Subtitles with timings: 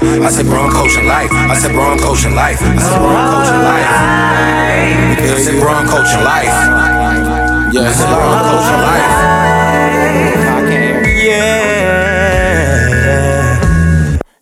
[0.00, 0.22] life.
[0.22, 1.30] I said, bro, I'm coaching life.
[1.32, 2.58] I said, bro, I'm coaching life.
[2.60, 3.86] I said, bro, I'm coaching life.
[5.20, 6.54] I said, bro, I'm coaching life.
[7.74, 9.10] Yeah, I said, bro, I'm coaching life.
[10.48, 11.32] I can't hear.
[11.32, 11.44] yeah.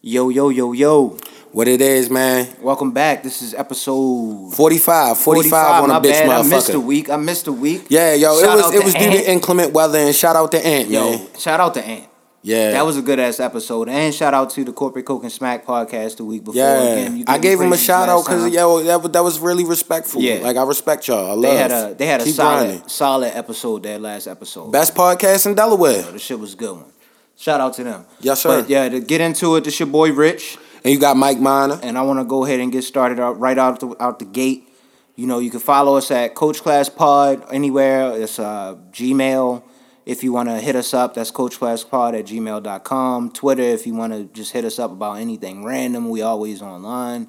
[0.01, 1.17] Yo, yo, yo, yo.
[1.53, 2.49] What it is, man?
[2.63, 3.23] Welcome back.
[3.23, 6.31] This is episode 45, 45, on my a bitch bad.
[6.31, 7.11] I missed a week.
[7.11, 7.85] I missed a week.
[7.91, 10.51] Yeah, yo, Shout it was it to was due to inclement weather and shout out
[10.53, 11.27] to Ant, Yo, man.
[11.39, 12.09] shout out to Ant.
[12.45, 12.73] Yeah.
[12.73, 13.89] That was a good ass episode.
[13.89, 16.61] And shout out to the Corporate Coke and Smack podcast the week before.
[16.61, 16.83] yeah.
[16.83, 19.65] Again, you I gave him a shout out because yo, that, was- that was really
[19.65, 20.21] respectful.
[20.21, 20.37] Yeah.
[20.43, 21.27] Like I respect y'all.
[21.31, 21.43] I love.
[21.43, 22.89] they had a they had a Keep solid grinding.
[22.89, 24.73] solid episode that last episode.
[24.73, 26.03] best podcast in Delaware.
[26.03, 26.93] The shit was a good one.
[27.37, 28.05] Shout out to them.
[28.21, 28.61] Yes, sir.
[28.63, 30.59] But yeah, to get into it, this your boy Rich.
[30.85, 31.79] And you got Mike Miner.
[31.81, 34.25] and I want to go ahead and get started out right out the out the
[34.25, 34.69] gate.
[35.15, 38.21] You know, you can follow us at Coach Class Pod anywhere.
[38.21, 39.63] It's uh, Gmail.
[40.05, 43.31] If you want to hit us up, that's coachclasspod at gmail.com.
[43.33, 47.29] Twitter, if you want to just hit us up about anything random, we always online.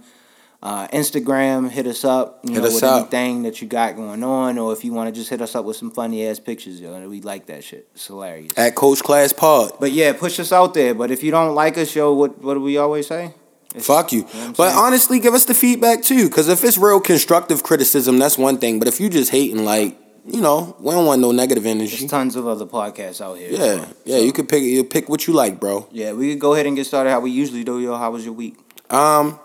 [0.61, 2.39] Uh, Instagram, hit us up.
[2.43, 3.01] You Hit know, us with up.
[3.01, 5.65] anything that you got going on, or if you want to just hit us up
[5.65, 7.89] with some funny ass pictures, yo, we like that shit.
[7.93, 8.53] It's hilarious.
[8.57, 9.73] At Coach Class Pod.
[9.79, 10.93] But yeah, push us out there.
[10.95, 13.33] But if you don't like us, yo, what what do we always say?
[13.71, 14.21] It's- Fuck you.
[14.21, 14.77] know but saying?
[14.85, 16.29] honestly, give us the feedback too.
[16.29, 18.79] Because if it's real constructive criticism, that's one thing.
[18.79, 21.97] But if you just hating, like, you know, we don't want no negative energy.
[21.97, 23.51] There's tons of other podcasts out here.
[23.51, 24.17] Yeah, yeah.
[24.19, 24.63] You could pick.
[24.63, 25.87] You pick what you like, bro.
[25.91, 27.79] Yeah, we could go ahead and get started how we usually do.
[27.79, 28.57] Yo, how was your week?
[28.89, 29.39] Um,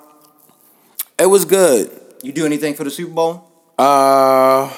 [1.19, 1.91] it was good.
[2.23, 3.45] You do anything for the Super Bowl?
[3.77, 4.73] Uh,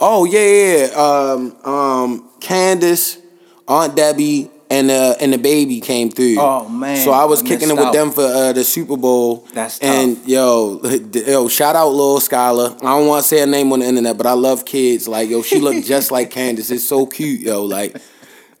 [0.00, 0.86] oh yeah, yeah.
[0.86, 0.94] yeah.
[0.94, 3.18] Um, um, Candace,
[3.66, 6.36] Aunt Debbie, and uh, and the baby came through.
[6.38, 7.92] Oh, man, So I was I kicking it with out.
[7.92, 9.46] them for uh, the Super Bowl.
[9.52, 9.88] That's tough.
[9.90, 10.80] and yo,
[11.12, 12.76] yo, shout out Lil Scholar.
[12.80, 15.08] I don't want to say her name on the internet, but I love kids.
[15.08, 16.70] Like yo, she looked just like Candace.
[16.70, 17.64] It's so cute, yo.
[17.64, 17.96] Like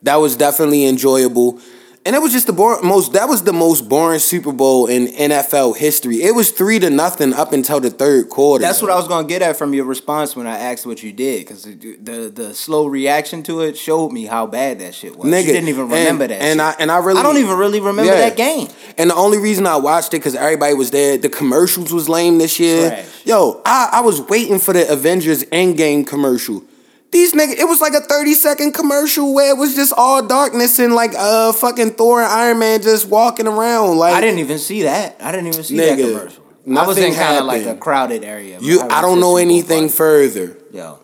[0.02, 1.60] that was definitely enjoyable.
[2.06, 3.12] And it was just the bor- most.
[3.12, 6.22] That was the most boring Super Bowl in NFL history.
[6.22, 8.62] It was three to nothing up until the third quarter.
[8.62, 11.12] That's what I was gonna get at from your response when I asked what you
[11.12, 15.14] did, because the, the the slow reaction to it showed me how bad that shit
[15.14, 15.26] was.
[15.26, 16.40] Nigga, you didn't even remember and, that.
[16.42, 16.66] And shit.
[16.66, 18.30] I and I really I don't even really remember Yeah.
[18.30, 18.68] that game.
[18.96, 21.18] And the only reason I watched it because everybody was there.
[21.18, 22.88] The commercials was lame this year.
[22.88, 23.26] Trash.
[23.26, 26.64] Yo, I, I was waiting for the Avengers Endgame commercial.
[27.10, 30.78] These niggas, it was like a 30 second commercial where it was just all darkness
[30.78, 33.96] and like uh fucking Thor and Iron Man just walking around.
[33.98, 35.16] Like I didn't even see that.
[35.20, 36.44] I didn't even see that Nigga, commercial.
[36.78, 38.60] I was in kind of like a crowded area.
[38.60, 40.56] you was I don't know anything further.
[40.72, 41.00] Yo,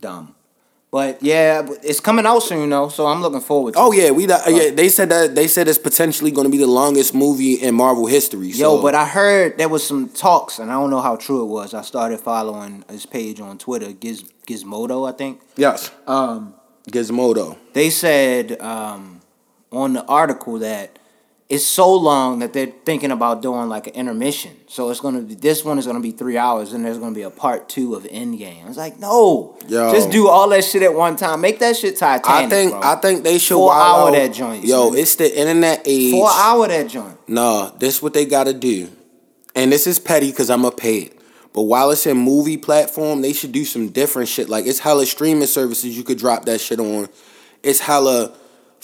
[0.00, 0.33] dumb.
[0.94, 4.30] But yeah, it's coming out soon though, so I'm looking forward to Oh yeah, we
[4.30, 7.74] uh, yeah, they said that they said it's potentially gonna be the longest movie in
[7.74, 8.50] Marvel history.
[8.50, 11.46] Yo, but I heard there was some talks, and I don't know how true it
[11.46, 11.74] was.
[11.74, 15.40] I started following his page on Twitter, Giz, Gizmodo, I think.
[15.56, 15.90] Yes.
[16.06, 16.54] Um,
[16.88, 17.58] Gizmodo.
[17.72, 19.20] they said um,
[19.72, 21.00] on the article that
[21.50, 24.52] it's so long that they're thinking about doing like an intermission.
[24.66, 27.22] So it's gonna be this one is gonna be three hours, and there's gonna be
[27.22, 28.64] a part two of Endgame.
[28.64, 29.92] I was like, no, Yo.
[29.92, 31.42] just do all that shit at one time.
[31.42, 32.26] Make that shit Titanic.
[32.28, 32.80] I think bro.
[32.82, 34.98] I think they should Four hour that joint, Yo, son.
[34.98, 36.12] it's the internet age.
[36.12, 37.18] four hour that joint.
[37.28, 38.88] Nah, this is what they gotta do.
[39.54, 41.18] And this is petty because I'm a pay it.
[41.52, 44.48] But while it's in movie platform, they should do some different shit.
[44.48, 47.08] Like it's hella streaming services you could drop that shit on.
[47.62, 48.34] It's hella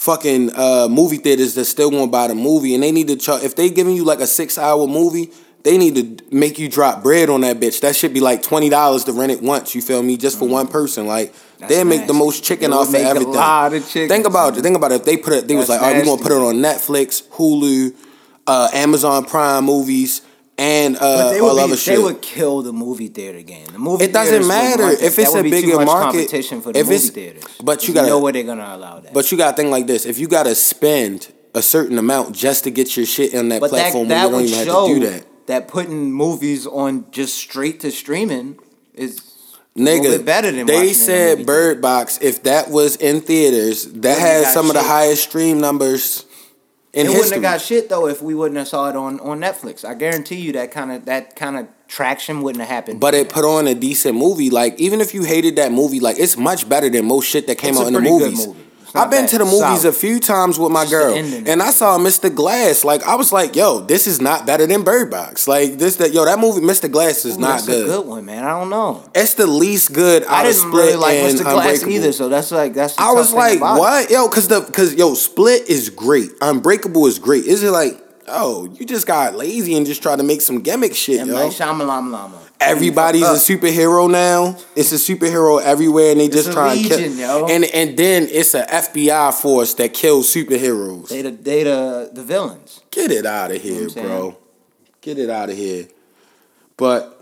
[0.00, 3.42] fucking uh, movie theaters that still won't buy the movie, and they need to charge.
[3.42, 5.30] If they giving you like a six hour movie,
[5.62, 7.80] they need to make you drop bread on that bitch.
[7.82, 9.74] That should be like twenty dollars to rent it once.
[9.74, 10.16] You feel me?
[10.16, 11.06] Just for one person.
[11.06, 13.34] Like That's they make the most chicken They would off of make a everything.
[13.34, 14.62] lot of chicken, Think about it.
[14.62, 14.96] Think about it.
[14.96, 16.54] If they put it, they was That's like, "All right, we gonna put it on
[16.56, 17.94] Netflix, Hulu,
[18.46, 20.22] uh, Amazon Prime movies,
[20.60, 23.66] and uh, they all would, other be, shit." they would kill the movie theater game.
[23.72, 26.86] The movie It doesn't matter if it's a be bigger market, competition for the if
[26.88, 27.44] movie theaters.
[27.62, 29.12] but you you gotta- know where they're gonna allow that.
[29.14, 32.70] But you gotta think like this: if you gotta spend a certain amount just to
[32.70, 35.00] get your shit on that But platform, that, that you don't even have to do
[35.10, 35.46] that.
[35.46, 38.56] that putting movies on just straight to streaming
[38.94, 39.18] is
[39.76, 42.18] a little Nigga, bit better than they said Bird Box.
[42.22, 46.24] If that was in theaters, that has got some of the highest stream numbers
[46.92, 49.40] in it wouldn't have got shit though if we wouldn't have saw it on, on
[49.40, 49.84] Netflix.
[49.84, 53.00] I guarantee you that kind of that kind of traction wouldn't have happened.
[53.00, 54.50] But it put on a decent movie.
[54.50, 57.58] Like even if you hated that movie, like it's much better than most shit that
[57.58, 58.46] came It's out in the movies.
[58.46, 58.59] movie.
[58.94, 59.86] I've been to the movies solid.
[59.86, 62.34] a few times with my girl, and I saw Mr.
[62.34, 62.84] Glass.
[62.84, 66.12] Like I was like, "Yo, this is not better than Bird Box." Like this, that
[66.12, 66.90] yo, that movie, Mr.
[66.90, 67.84] Glass, is Ooh, not that's good.
[67.84, 68.44] a good one, man.
[68.44, 69.04] I don't know.
[69.14, 70.24] It's the least good.
[70.24, 71.42] I out of didn't Split really like Mr.
[71.42, 72.96] Glass either, so that's like that's.
[72.96, 74.28] The I was like, what, yo?
[74.28, 76.30] Because the because yo, Split is great.
[76.40, 77.44] Unbreakable is great.
[77.44, 78.00] Is it like
[78.30, 81.28] oh, you just got lazy and just tried to make some gimmick shit, M.
[81.28, 81.34] yo.
[81.34, 82.38] Night Shyamalan Lama.
[82.60, 84.56] Everybody's a superhero now.
[84.76, 87.00] It's a superhero everywhere, and they just try and kill.
[87.00, 87.46] yo.
[87.48, 91.08] And and then it's a FBI force that kills superheroes.
[91.08, 92.80] They the they the the villains.
[92.90, 94.36] Get it out of here, what I'm bro.
[95.00, 95.88] Get it out of here.
[96.76, 97.16] But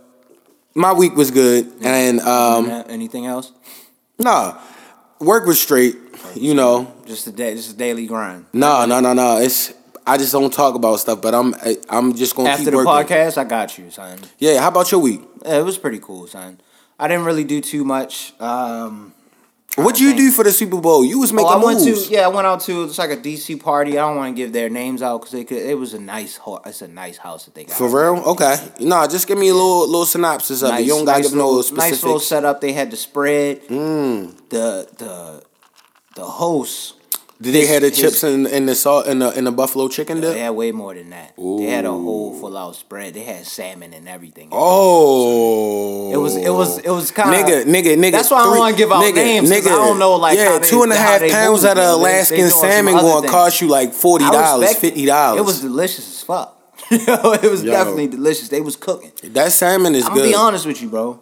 [0.75, 3.52] my week was good, and um, Anything else?
[4.19, 4.58] nah,
[5.20, 5.96] work was straight.
[6.35, 8.46] You know, Just a day, just a daily grind.
[8.52, 9.38] no, no, no, no.
[9.38, 9.73] It's
[10.06, 12.76] I just don't talk about stuff, but I'm I, I'm just gonna After keep the
[12.79, 12.93] working.
[13.17, 14.19] podcast, I got you, son.
[14.38, 14.61] Yeah.
[14.61, 15.20] How about your week?
[15.44, 16.61] Yeah, it was pretty cool, son.
[16.99, 18.32] I didn't really do too much.
[18.40, 19.14] Um,
[19.76, 21.05] What you do for the Super Bowl?
[21.05, 22.08] You was oh, making I went moves.
[22.08, 23.93] to yeah, I went out to it's like a DC party.
[23.93, 25.58] I don't want to give their names out because it could.
[25.58, 27.76] It was a nice, ho- it's a nice house that they got.
[27.76, 28.23] For real?
[28.25, 28.56] Okay.
[28.81, 30.82] Nah, just give me a little little synopsis of it.
[30.82, 31.90] You don't gotta give no little, specifics.
[31.93, 32.61] Nice little setup.
[32.61, 33.62] They had the spread.
[33.69, 34.37] Mm.
[34.49, 35.44] The the
[36.17, 36.94] the host.
[37.40, 39.87] Did they have the his- chips and, and the salt and the and the buffalo
[39.88, 40.35] chicken dip?
[40.35, 41.35] They had way more than that.
[41.37, 43.14] They had a whole full out spread.
[43.14, 44.49] They had salmon and everything.
[44.50, 48.12] Oh, It was it was it was kind of nigga, nigga, nigga.
[48.12, 50.58] That's why I don't wanna give out nigga, names, Nigga, I don't know, like, yeah,
[50.58, 53.29] they- two and a half pounds of the know, they- they Alaskan salmon other gonna
[53.29, 55.40] cost you like forty dollars, fifty dollars.
[55.40, 56.55] It was delicious as fuck.
[56.90, 57.70] it was Yo.
[57.70, 58.49] definitely delicious.
[58.49, 59.12] They was cooking.
[59.35, 60.20] that salmon is I'm good.
[60.20, 61.20] gonna be honest with you, bro.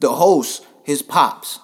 [0.00, 1.63] The host, his pops, his,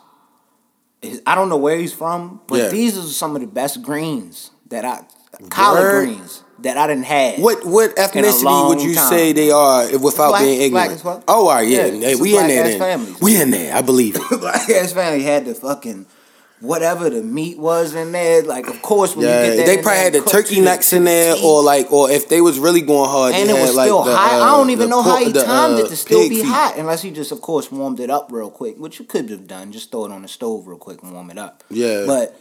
[1.26, 2.69] I don't know where he's from, but Yeah.
[2.69, 5.00] these are some of the best greens that I
[5.49, 6.05] collard Word.
[6.06, 7.38] greens that I didn't have.
[7.38, 9.08] What what ethnicity would you time.
[9.08, 10.93] say they are without Black- being black ignorant?
[10.93, 11.23] as fuck.
[11.26, 12.79] Oh, all right, yeah, Yeah, Hey, we in there then.
[12.79, 13.20] families.
[13.20, 13.75] We in there.
[13.75, 14.23] I believe it.
[14.41, 16.05] Black ass family had the fucking
[16.61, 18.43] whatever the meat was in there.
[18.43, 21.05] Like, of course, when Yeah, you get that they probably had the turkey necks in
[21.05, 23.87] there, or like, or if they was really going hard, and it had was like
[23.87, 24.41] still the, hot.
[24.41, 26.47] uh, I don't even know how he the, timed uh, it to still be feet.
[26.47, 29.47] hot, unless he just, of course, warmed it up real quick, which you could have
[29.47, 29.73] done.
[29.73, 31.65] Just throw it on the stove real quick and warm it up.
[31.71, 32.05] Yeah.
[32.07, 32.37] but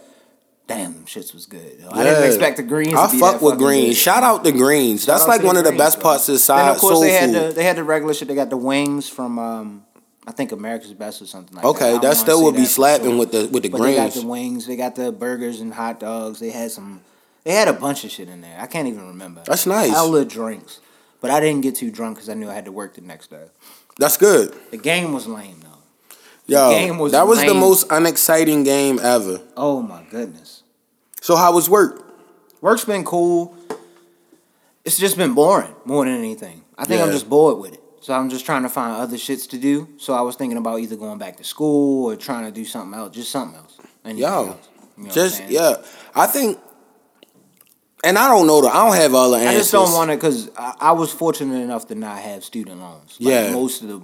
[0.68, 1.84] damn, them shits was good.
[1.90, 2.94] I didn't expect the greens.
[2.94, 3.88] I to be fuck with greens.
[3.88, 3.96] good.
[3.96, 5.04] Shout out the greens.
[5.06, 7.00] That's out like one of the greens, best parts of the Then side of course
[7.00, 7.48] they had food.
[7.50, 8.28] the they had the regular shit.
[8.28, 9.84] They got the wings from um,
[10.26, 11.68] I think America's Best or something like that.
[11.68, 14.22] Okay, that still would be slapping with the with the But they got greens.
[14.22, 14.66] the wings.
[14.66, 16.40] They got the burgers and hot dogs.
[16.40, 17.00] They had some.
[17.44, 18.58] They had a bunch of shit in there.
[18.60, 19.42] I can't even remember.
[19.46, 19.90] That's nice.
[19.90, 20.80] Hella drinks,
[21.22, 23.30] but I didn't get too drunk because I knew I had to work the next
[23.30, 23.46] day.
[23.98, 24.54] That's good.
[24.70, 25.68] The game was lame though.
[26.46, 29.40] Yo, game was that was the most unexciting game ever.
[29.56, 30.62] Oh my goodness.
[31.22, 32.04] So how was work?
[32.60, 33.56] Work's been cool.
[34.84, 36.62] It's just been boring more than anything.
[36.76, 37.79] I think I'm just bored with it.
[38.00, 39.88] So I'm just trying to find other shits to do.
[39.98, 42.98] So I was thinking about either going back to school or trying to do something
[42.98, 43.78] else, just something else.
[44.04, 44.68] Anything Yo, else.
[44.96, 45.74] You know just yeah.
[46.14, 46.58] I think,
[48.02, 48.62] and I don't know.
[48.62, 49.54] The, I don't have all the answers.
[49.54, 52.80] I just don't want to because I, I was fortunate enough to not have student
[52.80, 53.16] loans.
[53.20, 53.52] Like Yeah.
[53.52, 54.00] most of the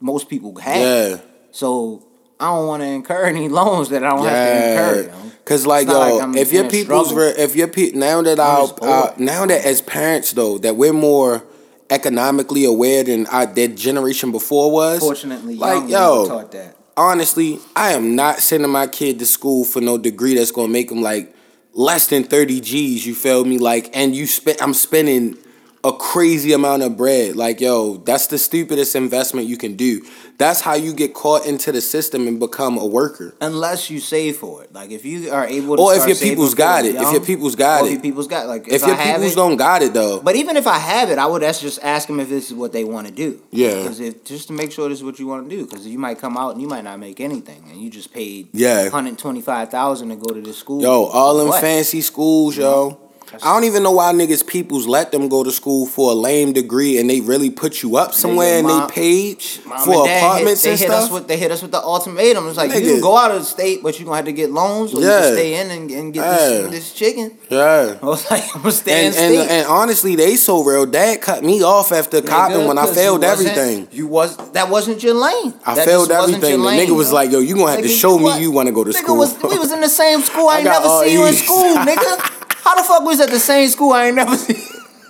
[0.00, 0.76] most people have.
[0.76, 1.20] Yeah.
[1.50, 2.06] So
[2.38, 5.02] I don't want to incur any loans that I don't have to incur.
[5.02, 5.32] You know?
[5.44, 8.82] cause like yo, like if your people's re- if your pe- now that our bored.
[8.82, 11.42] uh, now that as parents though that we're more
[11.90, 15.00] economically aware than our that generation before was.
[15.00, 16.76] Fortunately, like yo, taught that.
[16.96, 20.90] honestly, I am not sending my kid to school for no degree that's gonna make
[20.90, 21.34] him like
[21.72, 23.06] less than thirty G's.
[23.06, 23.58] You feel me?
[23.58, 25.36] Like, and you spend, I'm spending
[25.82, 27.36] a crazy amount of bread.
[27.36, 30.02] Like, yo, that's the stupidest investment you can do.
[30.36, 33.34] That's how you get caught into the system and become a worker.
[33.40, 36.54] Unless you save for it, like if you are able to, Or if your people's
[36.54, 37.02] got it it.
[37.02, 37.86] If your people's got it.
[37.86, 39.92] If your people's got like If, if, your I have people's it, don't got it
[39.94, 42.50] though, But even if I have it, I would that's just ask them if this
[42.50, 43.42] is what they want to do.
[43.50, 43.74] Yeah.
[43.82, 45.98] Because if just to make sure this is what you want to do, because you
[45.98, 48.88] might come out and you might not make anything, and you just paid Yeah.
[48.88, 50.80] hundred twenty five thousand to go to this school.
[50.82, 51.60] yo, all them What?
[51.60, 52.98] fancy schools, yo.
[53.42, 56.52] I don't even know why niggas peoples let them go to school for a lame
[56.52, 60.64] degree and they really put you up somewhere and they paid Mom for and apartments
[60.64, 61.04] hit, and stuff.
[61.04, 62.48] us with they hit us with the ultimatum.
[62.48, 64.50] It's like you can go out of the state, but you're gonna have to get
[64.50, 65.20] loans, or you Yeah.
[65.20, 66.48] can stay in and, and get Yeah.
[66.62, 67.38] this, this chicken.
[67.48, 67.96] yeah.
[68.02, 70.86] I was like, I'm gonna stay And, in and, and honestly, they so real.
[70.86, 73.88] Dad cut me off after copping when I failed you everything.
[73.92, 75.54] You was that wasn't your lane.
[75.64, 76.60] I That failed everything.
[76.62, 77.14] The nigga was yo.
[77.14, 78.40] like, yo, you gonna have to show me what?
[78.40, 79.16] you wanna go to nigga school.
[79.18, 80.48] Was, we was in the same school.
[80.48, 82.36] I, I ain't never seen you in school, nigga.
[82.62, 83.92] How the fuck we was at the same school?
[83.92, 84.56] I ain't never seen.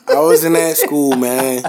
[0.09, 1.63] I was in that school, man.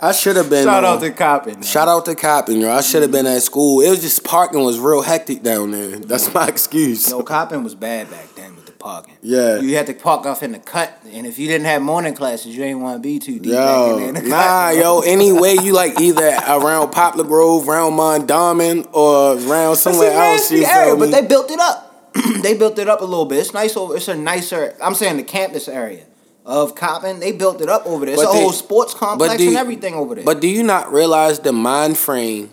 [0.00, 0.64] I should have been.
[0.64, 1.54] Shout uh, out to Coppin.
[1.54, 1.62] man.
[1.62, 2.70] Shout out to Coppin, yo.
[2.72, 3.80] I should have been at school.
[3.80, 5.98] It was just parking was real hectic down there.
[5.98, 7.10] That's my excuse.
[7.10, 9.16] Yo, Coppin was bad back then with the parking.
[9.22, 9.60] Yeah.
[9.60, 12.56] You had to park off in the cut, and if you didn't have morning classes,
[12.56, 14.36] you ain't want to be too deep back in, Yo, there in the nah,
[14.70, 14.76] cut.
[14.76, 15.00] yo.
[15.06, 20.50] Anyway, you like either around Poplar Grove, around Mondawmin, or around It's a somewhere else.
[20.50, 21.81] nasty You area, but they built it up.
[22.42, 23.38] they built it up a little bit.
[23.38, 23.96] It's nice over.
[23.96, 24.76] It's a nicer.
[24.82, 26.04] I'm saying the campus area
[26.44, 27.20] of Coppin.
[27.20, 28.14] They built it up over there.
[28.14, 30.24] It's But a they- whole sports complex and everything over there.
[30.24, 32.50] But do you not realize the mind frame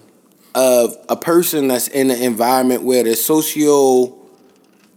[0.56, 4.19] of a person that's in an environment where the socio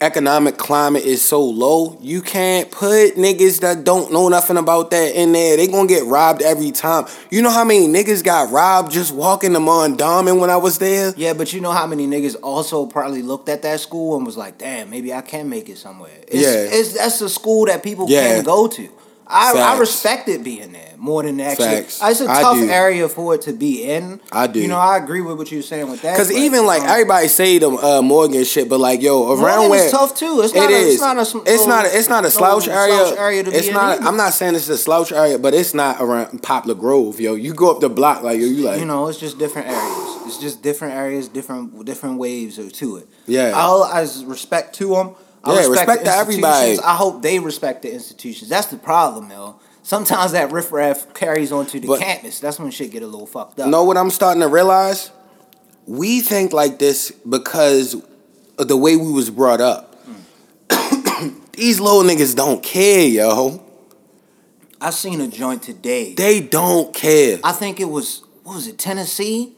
[0.02, 5.14] economic climate is so low, you can't put niggas that don't know nothing about that
[5.14, 5.56] in there.
[5.56, 7.06] They gonna get robbed every time.
[7.30, 11.14] You know how many niggas got robbed just walking to Mondawmin when I was there?
[11.16, 14.36] Yeah, but you know how many niggas also probably looked at that school and was
[14.36, 16.78] like, "Damn, maybe I can make it somewhere." It's, Yeah.
[16.78, 18.34] it's that's a school that people Yeah.
[18.36, 18.88] can go to.
[19.32, 19.80] I, I Facts.
[19.80, 21.66] respect it being there more than actually.
[21.66, 22.00] Facts.
[22.02, 24.20] It's a tough area for it to be in.
[24.30, 24.60] I do.
[24.60, 26.16] You know, I agree with what you're saying with that.
[26.16, 29.70] Cause even like um, everybody say the uh, Morgan shit, but like yo around Morgan
[29.70, 30.40] where is tough too.
[30.42, 31.00] It's it not a- it's is.
[31.00, 31.84] not a it's no- not.
[31.86, 32.94] A, it's not a no slouch area.
[33.06, 34.02] slouch area to be it's in not.
[34.02, 37.34] I'm not saying it's a slouch area, but it's not around Poplar Grove, yo.
[37.34, 40.08] You go up the block, like yo, you like you know, it's just different areas.
[40.26, 43.08] It's just different areas, different different waves to it.
[43.26, 43.52] Yeah.
[43.54, 45.14] I'll as respect to them.
[45.44, 46.56] I Yeah, respect, respect the to everybody.
[46.70, 46.86] institutions.
[46.86, 48.48] I hope they respect the institutions.
[48.50, 49.56] That's the problem, though.
[49.82, 52.38] Sometimes that riffraff carries onto the But- campus.
[52.38, 53.68] That's when shit get a little fucked up.
[53.68, 55.10] know what I'm starting to realize?
[55.86, 57.96] We think like this because
[58.58, 59.96] of the way we was brought up.
[60.70, 61.28] Hmm.
[61.52, 63.60] These little niggas don't care, yo.
[64.80, 66.14] I seen a joint today.
[66.14, 67.38] They don't care.
[67.42, 69.54] I think it was what was it Tennessee?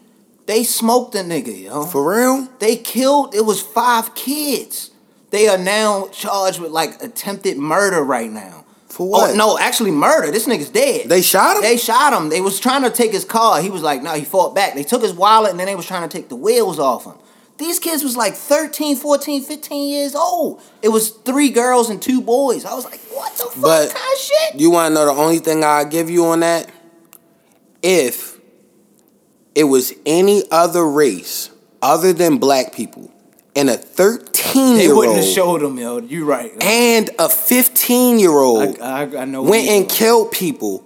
[0.46, 1.84] They smoked a nigga, yo.
[1.86, 2.48] For real?
[2.58, 3.34] They killed.
[3.34, 4.90] It was five kids.
[5.34, 8.64] They are now charged with like attempted murder right now.
[8.86, 9.30] For oh, what?
[9.30, 10.30] Oh no, actually murder.
[10.30, 11.08] This nigga's dead.
[11.08, 11.62] They shot him?
[11.62, 12.28] They shot him.
[12.28, 13.60] They was trying to take his car.
[13.60, 14.74] He was like, no, he fought back.
[14.74, 17.14] They took his wallet and then they was trying to take the wheels off him.
[17.58, 20.62] These kids was like 13, 14, 15 years old.
[20.82, 22.64] It was three girls and two boys.
[22.64, 24.60] I was like, what the fuck But kind of shit?
[24.60, 26.70] You want to know the only thing I give you on that?
[27.82, 28.38] If
[29.56, 31.50] it was any other race
[31.82, 33.10] other than black people
[33.56, 34.78] and a 13 year old.
[34.80, 35.98] They wouldn't have showed him, yo.
[35.98, 36.52] You're right.
[36.62, 40.84] and a 15 year old went and killed people,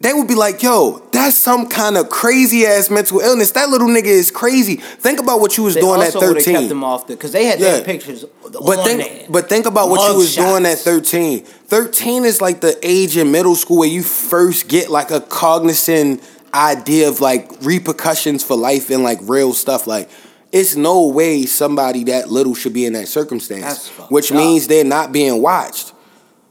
[0.00, 3.52] they would be like, yo, that's some kind of crazy ass mental illness.
[3.52, 4.76] That little nigga is crazy.
[4.76, 6.54] Think about what you was They doing at also would've 13.
[6.54, 7.72] kept them off the because they had Yeah.
[7.72, 11.44] their pictures But on think, but think about what you was Mug doing at 13.
[11.68, 16.22] 13 is like the age in middle school where you first get like a cognizant
[16.54, 19.86] idea of like repercussions for life and like real stuff.
[19.86, 20.08] Like,
[20.52, 24.38] it's no way somebody that little should be in that circumstance, which up.
[24.38, 25.92] means they're not being watched.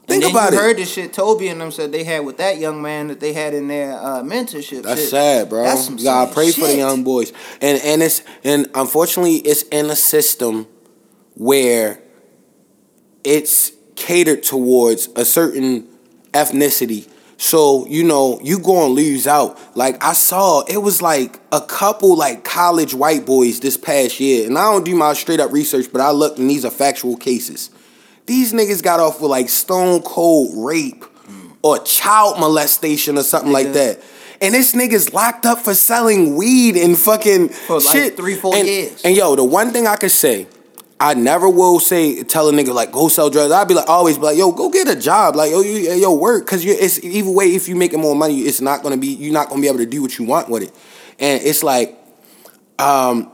[0.06, 0.62] Think and then about you it.
[0.62, 3.32] heard the shit Toby and them said they had with that young man that they
[3.32, 4.82] had in their uh, mentorship.
[4.82, 5.10] That's shit.
[5.10, 5.62] sad, bro.
[5.62, 9.88] That's some sad pray for the young boys, and and it's and unfortunately it's in
[9.90, 10.66] a system
[11.34, 12.02] where
[13.22, 15.86] it's catered towards a certain
[16.32, 17.08] ethnicity.
[17.40, 19.58] So you know you gonna lose out.
[19.74, 24.46] Like I saw, it was like a couple like college white boys this past year,
[24.46, 27.16] and I don't do my straight up research, but I looked and these are factual
[27.16, 27.70] cases.
[28.26, 31.02] These niggas got off with like stone cold rape
[31.62, 34.02] or child molestation or something like that.
[34.42, 38.16] And this nigga's locked up for selling weed and fucking For, like, shit.
[38.18, 39.00] three, four and, years.
[39.02, 40.46] And yo, the one thing I could say,
[41.00, 43.50] I never will say tell a nigga like go sell drugs.
[43.50, 46.14] I'd be like always be like yo go get a job like yo you, yo
[46.14, 49.06] work because you it's either way if you making more money it's not gonna be
[49.06, 50.72] you're not gonna be able to do what you want with it,
[51.18, 51.98] and it's like,
[52.78, 53.32] um,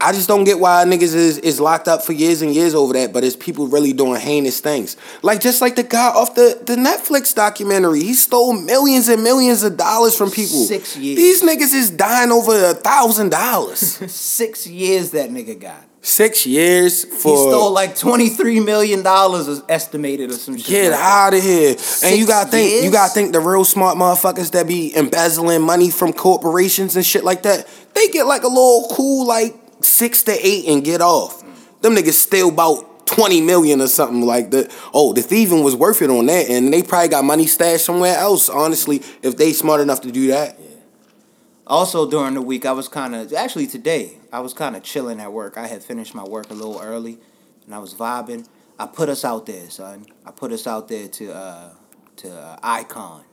[0.00, 2.92] I just don't get why niggas is, is locked up for years and years over
[2.92, 4.96] that, but it's people really doing heinous things.
[5.22, 8.00] Like just like the guy off the, the Netflix documentary.
[8.00, 10.64] He stole millions and millions of dollars from people.
[10.64, 11.16] Six years.
[11.16, 13.78] These niggas is dying over a thousand dollars.
[14.12, 15.87] Six years that nigga got.
[16.08, 20.66] Six years for he stole like twenty three million dollars estimated or some shit.
[20.66, 21.76] Get like out of here.
[22.02, 25.90] and you gotta think you gotta think the real smart motherfuckers that be embezzling money
[25.90, 30.32] from corporations and shit like that, they get like a little cool like six to
[30.32, 31.42] eight and get off.
[31.82, 34.74] Them niggas steal about 20 million or something like that.
[34.94, 38.16] Oh, the thieving was worth it on that, and they probably got money stashed somewhere
[38.16, 40.58] else, honestly, if they smart enough to do that.
[41.66, 45.20] Also during the week, I was kind of actually today I was kind of chilling
[45.20, 45.56] at work.
[45.56, 47.18] I had finished my work a little early,
[47.64, 48.46] and I was vibing.
[48.78, 50.06] I put us out there, son.
[50.24, 51.70] I put us out there to uh
[52.16, 53.24] to uh, Icon.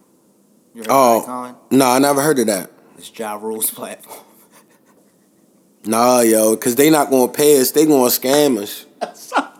[0.73, 1.21] You heard of Oh.
[1.23, 1.55] Icon?
[1.71, 2.71] No, I never heard of that.
[2.97, 4.23] It's Ja Rule's platform.
[5.85, 8.85] Nah, yo, cause they not gonna pay us, they gonna scam us.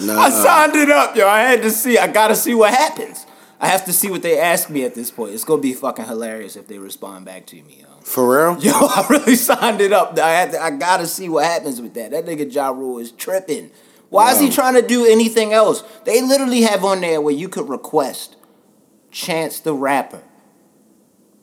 [0.00, 0.16] Nah.
[0.20, 1.26] I signed it up, yo.
[1.26, 1.98] I had to see.
[1.98, 3.26] I gotta see what happens.
[3.58, 5.32] I have to see what they ask me at this point.
[5.34, 7.87] It's gonna be fucking hilarious if they respond back to me, yo.
[8.08, 8.58] For real?
[8.62, 10.18] Yo, I really signed it up.
[10.18, 12.10] I had to, I gotta see what happens with that.
[12.12, 13.70] That nigga Ja Rule is tripping.
[14.08, 15.84] Why is he trying to do anything else?
[16.06, 18.36] They literally have on there where you could request
[19.10, 20.22] Chance the Rapper.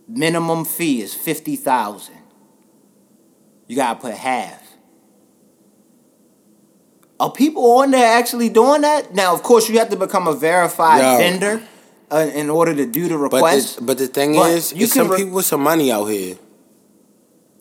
[0.07, 2.17] Minimum fee is fifty thousand.
[3.67, 4.63] You gotta put half.
[7.19, 9.13] Are people on there actually doing that?
[9.13, 11.17] Now, of course, you have to become a verified Yo.
[11.17, 11.63] vendor
[12.11, 13.75] uh, in order to do the But request.
[13.77, 16.05] the, but the thing But is, you can some re- people with some money out
[16.05, 16.37] here.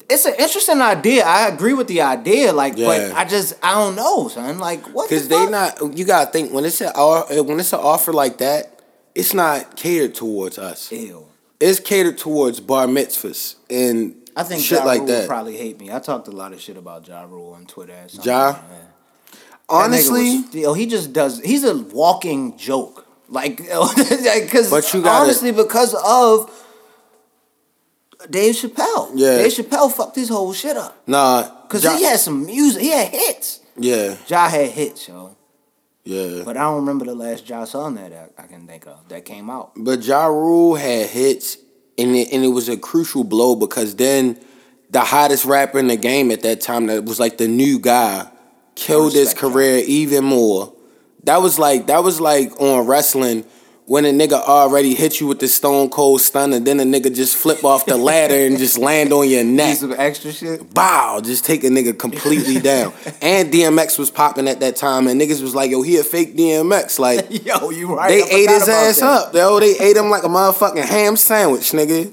[0.08, 1.24] It's an interesting idea.
[1.24, 4.58] I agree with the idea, like, but I just I don't know, son.
[4.58, 5.08] Like, what?
[5.08, 5.96] Because the they not.
[5.96, 6.92] You gotta think when it's a
[7.42, 8.80] when it's an offer like that,
[9.14, 10.90] it's not catered towards us.
[10.92, 11.26] Ew.
[11.60, 15.28] It's catered towards bar mitzvahs and I think shit ja like Rule that.
[15.28, 15.92] probably hate me.
[15.92, 17.94] I talked a lot of shit about Ja Rule on Twitter.
[18.22, 18.56] Ja?
[19.68, 21.40] Honestly, was- yo, he just does.
[21.40, 23.06] He's a walking joke.
[23.28, 26.50] Like, because But honestly, because of
[28.30, 29.10] Dave Chappelle.
[29.14, 29.38] Yeah.
[29.38, 31.02] Dave Chappelle fucked his whole shit up.
[31.06, 31.48] nah.
[31.68, 32.82] Cause Ja- he had some music.
[32.82, 33.60] He had hits.
[33.76, 35.36] Yeah, Ja had hits, yo.
[36.04, 36.42] yeah.
[36.44, 39.24] But I don't remember the last Ja song that I, I can think of that
[39.24, 39.72] came out.
[39.76, 41.56] But Ja Rule had hits,
[41.98, 44.38] and it, and it was a crucial blow because then
[44.90, 48.28] the hottest rapper in the game at that time, that was like the new guy,
[48.76, 50.72] killed his career even more.
[51.24, 53.44] That was like that was like on wrestling
[53.86, 57.14] when a nigga already hit you with the Stone Cold Stun, and then a nigga
[57.14, 59.76] just flip off the ladder and just land on your neck.
[59.76, 60.72] some extra shit.
[60.72, 62.92] Bow, just take a nigga completely down.
[63.20, 66.36] And DMX was popping at that time, and niggas was like, "Yo, he a fake
[66.36, 68.08] DMX." Like Yo, you right.
[68.08, 69.28] they ate his ass that.
[69.28, 69.58] up, yo.
[69.60, 72.12] They ate him like a motherfucking ham sandwich, nigga.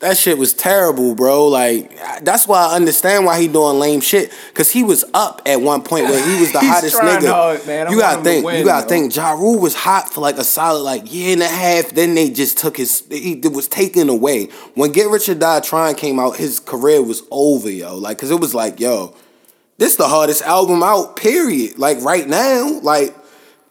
[0.00, 1.46] That shit was terrible, bro.
[1.48, 4.32] Like that's why I understand why he doing lame shit.
[4.54, 7.30] Cause he was up at one point where he was the hottest nigga.
[7.30, 7.90] hard, man.
[7.90, 8.46] You gotta think.
[8.46, 9.14] win, you gotta think.
[9.14, 11.90] Ja Rule was hot for like a solid like year and a half.
[11.90, 13.06] Then they just took his.
[13.10, 14.46] He it was taken away.
[14.74, 17.94] When Get Rich or Die Trying came out, his career was over, yo.
[17.94, 19.14] Like, cause it was like, yo,
[19.76, 21.16] this the hardest album out.
[21.16, 21.78] Period.
[21.78, 23.14] Like right now, like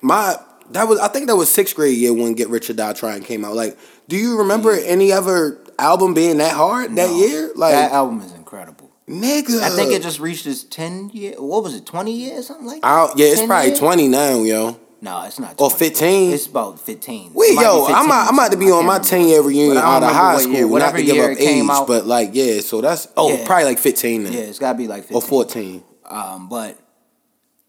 [0.04, 0.36] my
[0.70, 3.24] that was I think that was sixth grade year when Get Rich or Die Trying
[3.24, 3.56] came out.
[3.56, 3.76] Like,
[4.08, 4.84] do you remember mm.
[4.86, 7.18] any other album being that hard that No.
[7.18, 7.52] year?
[7.56, 8.90] Like, that album is incredible.
[9.08, 11.34] nigga, I think it just reached its ten year.
[11.38, 11.86] What was it?
[11.86, 12.48] Twenty years?
[12.48, 12.88] Something like that.
[12.88, 13.80] I yeah, it's probably years?
[13.80, 14.78] twenty now, yo.
[15.02, 15.56] No, it's not.
[15.62, 16.34] Or 15?
[16.34, 17.32] It's about fifteen.
[17.34, 19.08] Wait, yo, be I'm 15, about, I'm about to be on my remember.
[19.08, 20.52] ten year reunion out of high school.
[20.54, 20.68] year.
[20.68, 21.88] Not to give up age, out.
[21.88, 23.46] but like yeah, so that's oh Yeah.
[23.46, 25.16] probably like fifteen then Yeah, it's got to be like 15.
[25.16, 25.84] or fourteen.
[26.06, 26.78] Um, but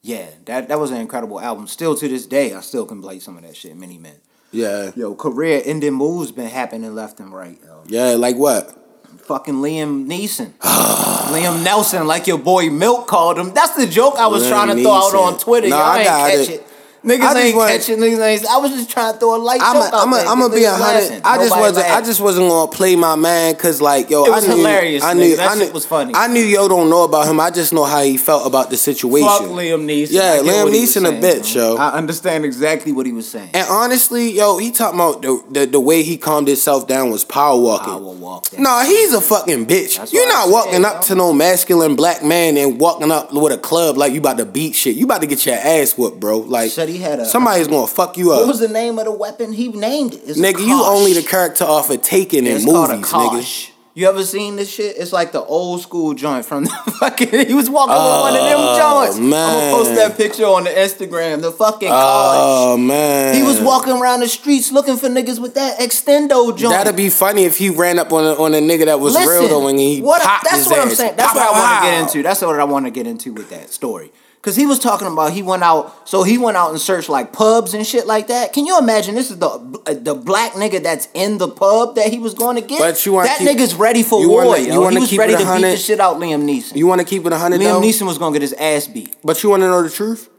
[0.03, 1.67] yeah, that that was an incredible album.
[1.69, 3.77] Still to this day, I still can play some of that shit.
[3.77, 4.17] Many men.
[4.53, 7.59] Yeah, Yo, career ending moves been happening left and right.
[7.65, 7.83] Yo.
[7.87, 8.77] yeah, like what?
[9.23, 10.53] Fucking Liam Neeson.
[10.61, 13.53] Liam Nelson, like your boy Milk called him.
[13.55, 15.69] That's the joke I was Liam trying to throw out on Twitter.
[15.69, 16.51] Y'all I ain't got catch it.
[16.51, 16.67] it.
[17.05, 18.21] Niggas ain't want- catching niggas.
[18.21, 20.27] ain't- I was just trying to throw a light I'm joke out a, there.
[20.29, 21.23] I'm a be a hundred.
[21.25, 21.87] I just wasn't.
[21.91, 25.03] I just wasn't gonna play my man because like yo, It was I knew, hilarious,
[25.03, 25.17] I nigga.
[25.17, 26.13] knew That I knew, shit was funny.
[26.15, 27.41] I knew yo don't know about him.
[27.41, 29.27] I just know how he felt about the situation.
[29.29, 30.09] Fuck Liam Neeson.
[30.11, 31.77] Yeah, Liam what he was Neeson a bitch, yo.
[31.77, 33.49] I understand exactly what he was saying.
[33.55, 37.25] And honestly, yo, he talking about the, the the way he calmed himself down was
[37.25, 37.95] power walking.
[37.95, 39.97] Power walk that Nah, he's a fucking bitch.
[39.97, 43.59] That's You're not walking up to no masculine black man and walking up with a
[43.59, 44.97] club like you about to beat shit.
[44.97, 46.39] You about to get your ass whooped, bro.
[46.41, 48.41] Like he had a- somebody's gonna fuck you up.
[48.41, 49.53] What was the name of the weapon?
[49.53, 50.23] He named it.
[50.27, 53.71] It's nigga, you only the character off of Taken in It's movies, nigga.
[53.93, 54.97] You ever seen this shit?
[54.97, 57.49] It's like the old school joint from the fucking.
[57.49, 59.19] He was walking with one of them Oh, joints.
[59.19, 61.43] I'm gonna post that picture on the Instagram.
[61.43, 65.81] The fucking Oh man, He was walking around the streets looking for niggas with that
[65.81, 66.73] extendo joint.
[66.73, 69.29] That'd be funny if he ran up on a, on a nigga that was Listen,
[69.29, 70.97] real though, and he what popped that's his what I'm ass.
[70.97, 71.15] saying.
[71.17, 72.23] That's Pow, what I want to get into.
[72.23, 74.13] That's what I want to get into with that story.
[74.43, 77.31] Cause he was talking about he went out, so he went out and searched like
[77.31, 78.55] pubs and shit like that.
[78.55, 79.15] Can you imagine?
[79.15, 82.57] This is the uh, the black nigga that's in the pub that he was going
[82.57, 82.79] to get.
[82.79, 84.47] But you that keep- nigga's ready for war.
[84.47, 84.89] wanna- yo.
[84.89, 86.75] he was keep ready to beat the shit out Liam Neeson.
[86.75, 87.81] You want to keep it hundred Liam though?
[87.83, 89.15] Neeson was gonna get his ass beat.
[89.23, 90.31] But you want to know the truth?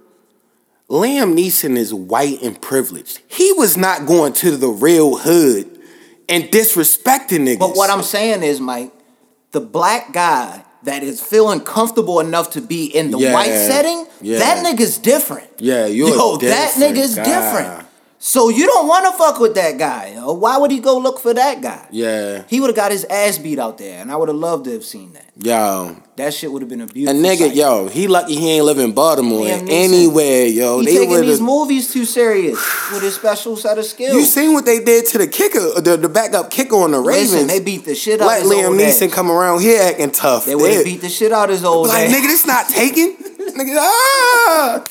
[0.89, 3.21] Liam Neeson is white and privileged.
[3.27, 5.79] He was not going to the real hood
[6.27, 7.59] and disrespecting niggas.
[7.59, 8.91] But what I'm saying is, Mike,
[9.51, 14.07] the black guy that is feeling comfortable enough to be in the Yeah, white setting,
[14.21, 14.39] yeah.
[14.39, 15.47] that nigga's different.
[15.59, 17.23] Yeah, you're yo, a that different nigga's guy.
[17.23, 17.87] different.
[18.23, 20.11] So you don't want to fuck with that guy.
[20.13, 20.33] Yo.
[20.33, 21.87] Why would he go look for that guy?
[21.89, 24.65] Yeah, He would have got his ass beat out there, and I would have loved
[24.65, 25.25] to have seen that.
[25.37, 27.19] yo, That shit would have been a beautiful.
[27.19, 27.55] a nigga, sight.
[27.55, 29.47] yo, he lucky he ain't live in Baltimore.
[29.47, 29.67] Neeson.
[29.71, 32.57] Anywhere, yo, he they taking would these movies too serious
[32.93, 34.13] with his special set of skills.
[34.13, 37.31] You seen what they did to the kicker, the, the backup kicker on the Ravens?
[37.33, 39.15] Listen, they beat the shit out his Liam Neeson ass.
[39.15, 40.45] come around here acting tough.
[40.45, 42.13] They would have beat the shit out of his old like ass.
[42.15, 43.15] nigga, this not taken.
[43.57, 44.83] nigga, ah.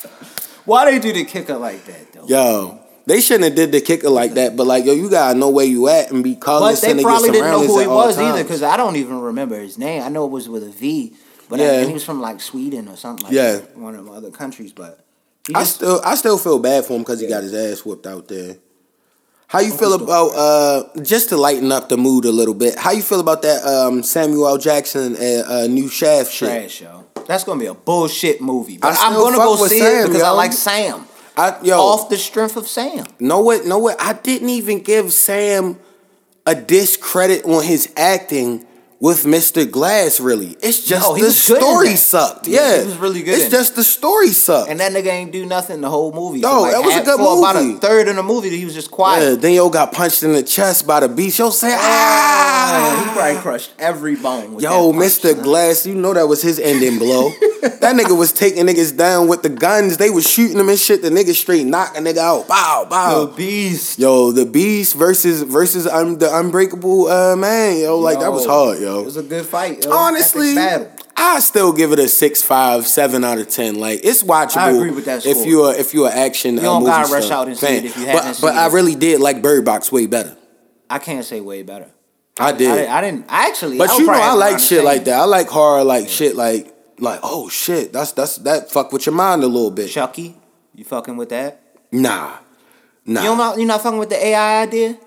[0.65, 2.27] Why they do the kicker like that though?
[2.27, 4.55] Yo, they shouldn't have did the kicker like that.
[4.55, 7.31] But like, yo, you gotta know where you at and be But cognizant they probably
[7.31, 10.03] didn't know who he was either, because I don't even remember his name.
[10.03, 11.13] I know it was with a V,
[11.49, 11.71] but I, Yeah.
[11.79, 13.53] and he was from like Sweden or something like Yeah.
[13.57, 14.71] that, one of the other countries.
[14.73, 14.99] But
[15.47, 18.05] he I still, I still feel bad for him because he got his ass whooped
[18.07, 18.57] out there.
[19.47, 22.77] How you feel about uh just to lighten up the mood a little bit?
[22.79, 24.57] How you feel about that um Samuel L.
[24.57, 26.47] Jackson uh, uh, new Shaft shit?
[26.47, 27.03] trash, yo.
[27.27, 28.77] That's gonna be a bullshit movie.
[28.77, 31.05] But I I'm gonna go see Sam, it because I like Sam.
[31.37, 33.05] I yo, Off the strength of Sam.
[33.19, 33.65] No what?
[33.65, 34.01] no what?
[34.01, 35.79] I didn't even give Sam
[36.45, 38.65] a discredit on his acting
[39.01, 39.69] with Mr.
[39.69, 40.19] Glass.
[40.19, 42.47] Really, it's just No, the was good in story sucked.
[42.47, 44.69] Yeah, Yeah, he was really good It's just the story sucked.
[44.69, 46.39] And that nigga ain't do nothing the whole movie.
[46.39, 47.75] No, like that was a good for About movie.
[47.75, 49.41] a third in the movie, he was just yeah, quiet.
[49.41, 51.39] then yo got punched in the chest by the beast.
[51.39, 53.03] Yo say ah.
[53.03, 54.53] he probably crushed every bone.
[54.53, 55.43] With Yo, punch, Mr.
[55.43, 57.29] Glass, you know that was his ending blow.
[57.61, 59.97] that nigga was taking niggas down with the guns.
[59.97, 61.01] They was shooting them and shit.
[61.01, 62.47] The nigga straight knock a nigga out.
[62.47, 63.25] Bow, bow.
[63.25, 63.97] The beast.
[63.97, 67.79] Yo, the beast versus versus um, the unbreakable uh, man.
[67.79, 68.79] Yo, like that was hard.
[68.79, 69.83] Yo, It was a good fight.
[69.83, 69.91] Yo.
[69.91, 70.55] Honestly,
[71.17, 73.75] I still give it a six, five, seven out of ten.
[73.75, 74.57] Like it's watchable.
[74.57, 77.47] I agree with that If you're if you're an action, You don't gotta rush out
[77.47, 79.91] and see it if you but, haven't But seen I really did like Bird Box
[79.91, 80.35] way better.
[80.89, 81.89] I can't say way better.
[82.39, 82.69] I did.
[82.69, 83.25] I, didn't- I didn't.
[83.29, 83.77] I actually.
[83.77, 85.19] But I you know, I like shit like that.
[85.19, 89.15] I like horror, like shit, like like oh shit, that's that's that fuck with your
[89.15, 89.89] mind a little bit.
[89.89, 90.35] Chucky,
[90.75, 91.61] you fucking with that?
[91.91, 92.37] Nah,
[93.05, 93.21] nah.
[93.21, 94.97] You don't not, you not fucking with the AI idea,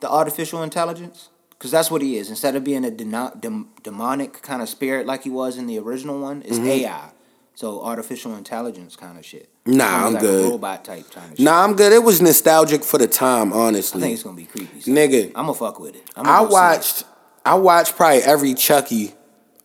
[0.00, 2.28] the artificial intelligence, because that's what he is.
[2.30, 5.78] Instead of being a deno- dem- demonic kind of spirit like he was in the
[5.78, 6.66] original one, it's Mm-hmm.
[6.68, 7.10] AI.
[7.56, 9.48] So artificial intelligence kind of shit.
[9.64, 10.46] Nah, I'm like good.
[10.46, 11.44] A robot type kind of shit.
[11.44, 11.92] Nah, I'm good.
[11.92, 14.00] It was nostalgic for the time, honestly.
[14.00, 14.80] I think it's gonna be creepy.
[14.80, 14.94] son.
[14.94, 15.26] Nigga.
[15.28, 16.02] I'm gonna fuck with it.
[16.16, 16.52] I'm gonna go see it.
[16.52, 17.04] watched,
[17.44, 19.14] I watched probably every Chucky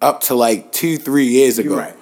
[0.01, 1.75] up to like two, three years ago.
[1.77, 1.95] Right.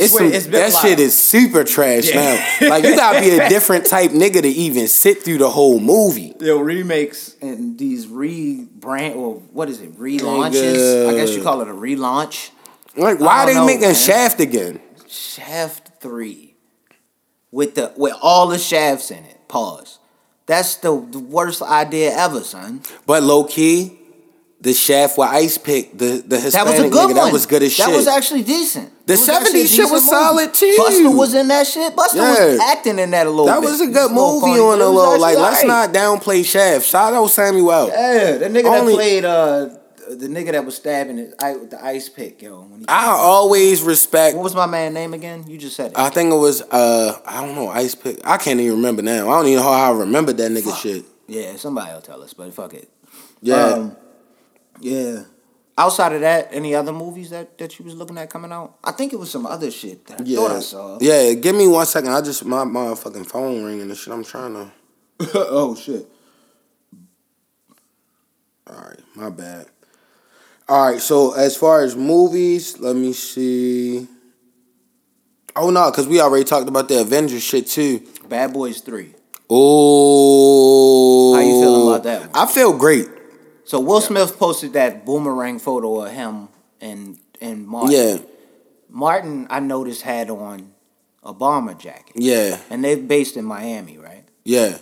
[0.00, 2.40] It's some- it's been that shit is super trash Yeah.
[2.60, 2.68] now.
[2.70, 6.34] Like you gotta be a different type nigga to even sit through the whole movie.
[6.40, 9.98] Yo, remakes and these rebrand or what is it?
[9.98, 11.08] Relaunches.
[11.08, 12.50] I guess you call it a relaunch.
[12.96, 13.94] Like why I they know, making man.
[13.94, 14.80] Shaft again?
[15.08, 16.54] Shaft three,
[17.50, 19.46] with the with all the shafts in it.
[19.48, 19.98] Pause.
[20.46, 22.80] That's the, the worst idea ever, son.
[23.06, 23.98] But low key,
[24.62, 27.24] the Shaft with Ice Pick, the the Hispanic That was a good nigga, one.
[27.26, 27.84] that was good as shit.
[27.86, 28.90] That was actually decent.
[29.06, 30.06] The was a 70s shit was movie.
[30.06, 30.76] solid, too.
[30.78, 31.92] Busta was in that shit.
[31.96, 32.64] Busta was Yeah.
[32.70, 33.70] acting in that a little that bit.
[33.70, 35.16] was a good little movie funny, on the low.
[35.18, 36.86] Like actually let's not downplay Shaft.
[36.86, 37.88] Shout out Samuel.
[37.88, 39.68] Yeah, the nigga Only- that played uh
[40.10, 42.60] the nigga that was stabbing it I, with the ice pick, yo.
[42.62, 44.36] When he, I always respect.
[44.36, 45.44] what was my man name again?
[45.48, 45.98] You just said it.
[45.98, 48.20] I think it was uh I don't know Ice Pick.
[48.24, 49.30] I can't even remember now.
[49.30, 51.04] I don't even know how I remember that nigga shit.
[51.28, 52.88] yeah, somebody will tell us, but fuck it.
[53.40, 53.64] Yeah.
[53.64, 53.96] Um,
[54.82, 55.22] yeah.
[55.78, 58.76] Outside of that, any other movies that, that you was looking at coming out?
[58.84, 60.36] I think it was some other shit that I yeah.
[60.36, 60.98] thought I saw.
[61.00, 61.32] Yeah.
[61.32, 62.10] Give me one second.
[62.10, 64.12] I just my motherfucking phone ringing and shit.
[64.12, 64.70] I'm trying to.
[65.34, 66.06] oh shit.
[68.66, 69.66] All right, my bad.
[70.68, 74.06] All right, so as far as movies, let me see.
[75.56, 78.06] Oh no, because we already talked about the Avengers shit too.
[78.28, 79.14] Bad Boys Three.
[79.50, 82.30] Oh, How you feeling about that one?
[82.34, 83.08] I feel great.
[83.64, 86.48] So Will Smith posted that boomerang photo of him
[86.80, 87.92] and and Martin.
[87.92, 88.16] Yeah,
[88.88, 90.72] Martin, I noticed had on
[91.22, 94.24] a bomber jacket, yeah, and they're based in Miami, right?
[94.44, 94.78] yeah.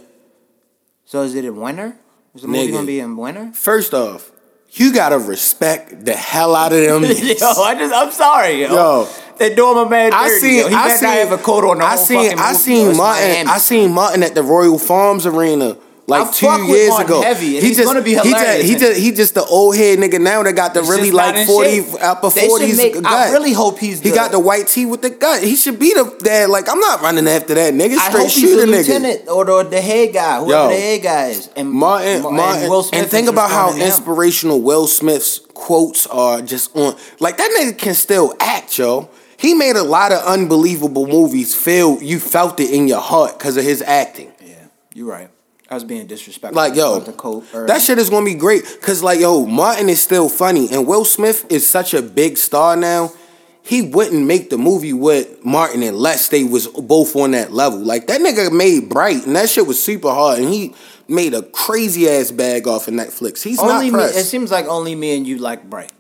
[1.04, 1.96] So is it in winter?
[2.34, 3.50] Is the movie gonna be in winter?
[3.52, 4.30] First off,
[4.70, 7.02] you gotta respect the hell out of them.
[7.04, 8.68] yo, I just I'm sorry, yo.
[8.68, 9.08] Yo.
[9.36, 10.68] They're doing my man I dirty, seen, yo.
[10.68, 13.48] He I seen, have a coat on the I seen, I seen Martin.
[13.48, 15.76] I seen Martin at the Royal Farms Arena
[16.10, 17.22] like I two years ago.
[17.22, 20.20] heavy, and he's gonna be he just, he just, he just the old head nigga
[20.20, 22.02] now that got the He's really like forty shape.
[22.02, 23.06] upper forties gut.
[23.06, 25.42] I really hope he's He got the white tee with the gut.
[25.42, 26.50] He should be the dad.
[26.50, 27.96] Like I'm not running after that nigga.
[27.96, 28.76] I Straight hope he's the nigga.
[28.78, 30.68] lieutenant or the, the head guy, whoever Yo.
[30.68, 31.48] the head guy is.
[31.56, 33.92] And Martin, and Martin, Will Smith and think about how responding to him.
[33.98, 36.96] inspirational Will Smith's quotes are just on.
[37.20, 39.08] Like that nigga can still act, yo.
[39.36, 41.54] He made a lot of unbelievable movies.
[41.54, 44.32] Feel you felt it in your heart because of his acting.
[44.44, 45.30] Yeah, you're right.
[45.70, 46.56] I was being disrespectful.
[46.60, 48.64] Like yo, the coat that shit is gonna be great.
[48.82, 52.76] Cause like yo, Martin is still funny, and Will Smith is such a big star
[52.76, 53.12] now.
[53.62, 57.78] He wouldn't make the movie with Martin unless they was both on that level.
[57.78, 60.74] Like that nigga made Bright, and that shit was super hard, and he
[61.06, 63.42] made a crazy ass bag off of Netflix.
[63.42, 64.18] He's only not me.
[64.18, 65.92] It seems like only me and you like Bright.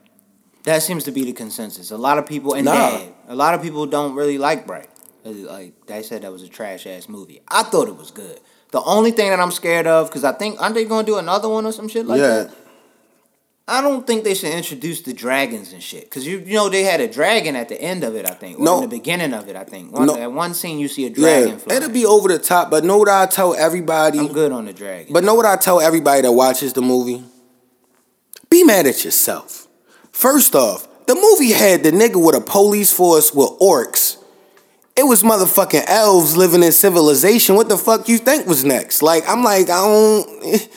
[0.64, 1.92] That seems to be the consensus.
[1.92, 2.72] A lot of people and Nah.
[2.98, 3.14] Dad.
[3.28, 4.88] A lot of people don't really like Bright.
[5.24, 7.40] Like they said, that was a trash ass movie.
[7.46, 8.40] I thought it was good.
[8.72, 11.18] The only thing that I'm scared of, because I think aren't they going to do
[11.18, 12.44] another one or some shit like yeah.
[12.44, 12.54] that?
[13.66, 16.10] I don't think they should introduce the dragons and shit.
[16.10, 18.58] Cause you you know they had a dragon at the end of it, I think.
[18.58, 18.76] Or No.
[18.76, 19.92] in the beginning of it, I think.
[19.92, 20.16] One, No.
[20.16, 21.76] At one scene you see a dragon Yeah, flying.
[21.82, 24.18] it'll be over the top, but know what I tell everybody?
[24.18, 25.12] I'm good on the dragon.
[25.12, 27.22] But know what I tell everybody that watches the movie?
[28.48, 29.68] Be mad at yourself.
[30.10, 34.16] First off, the movie had the nigga with a police force with orcs.
[35.00, 37.54] It was motherfucking elves living in civilization.
[37.56, 39.00] What the fuck you think was next?
[39.02, 40.26] Like, I'm like, I don't.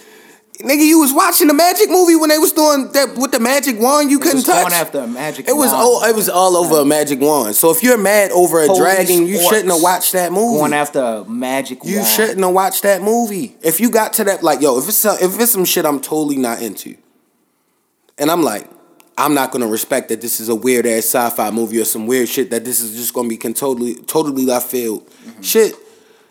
[0.60, 3.78] Nigga, you was watching the magic movie when they was doing that with the magic
[3.82, 4.62] wand you It couldn't was touch.
[4.62, 5.84] going after a magic it was wand.
[5.84, 7.56] all it was all over a magic wand.
[7.56, 10.60] So if you're mad over a dragon, you shouldn't have watched that movie.
[10.60, 11.92] Going after a magic wand.
[11.94, 12.10] You wand.
[12.10, 13.58] shouldn't have watched that movie.
[13.62, 16.00] If you got to that, like, yo, if it's some, if it's some shit I'm
[16.00, 16.96] totally not into,
[18.18, 18.70] and I'm like,
[19.18, 22.30] I'm not gonna respect that this is a weird ass sci-fi movie or some weird
[22.30, 25.08] shit that this is just gonna be totally totally left field.
[25.08, 25.42] Mm-hmm.
[25.42, 25.76] Shit,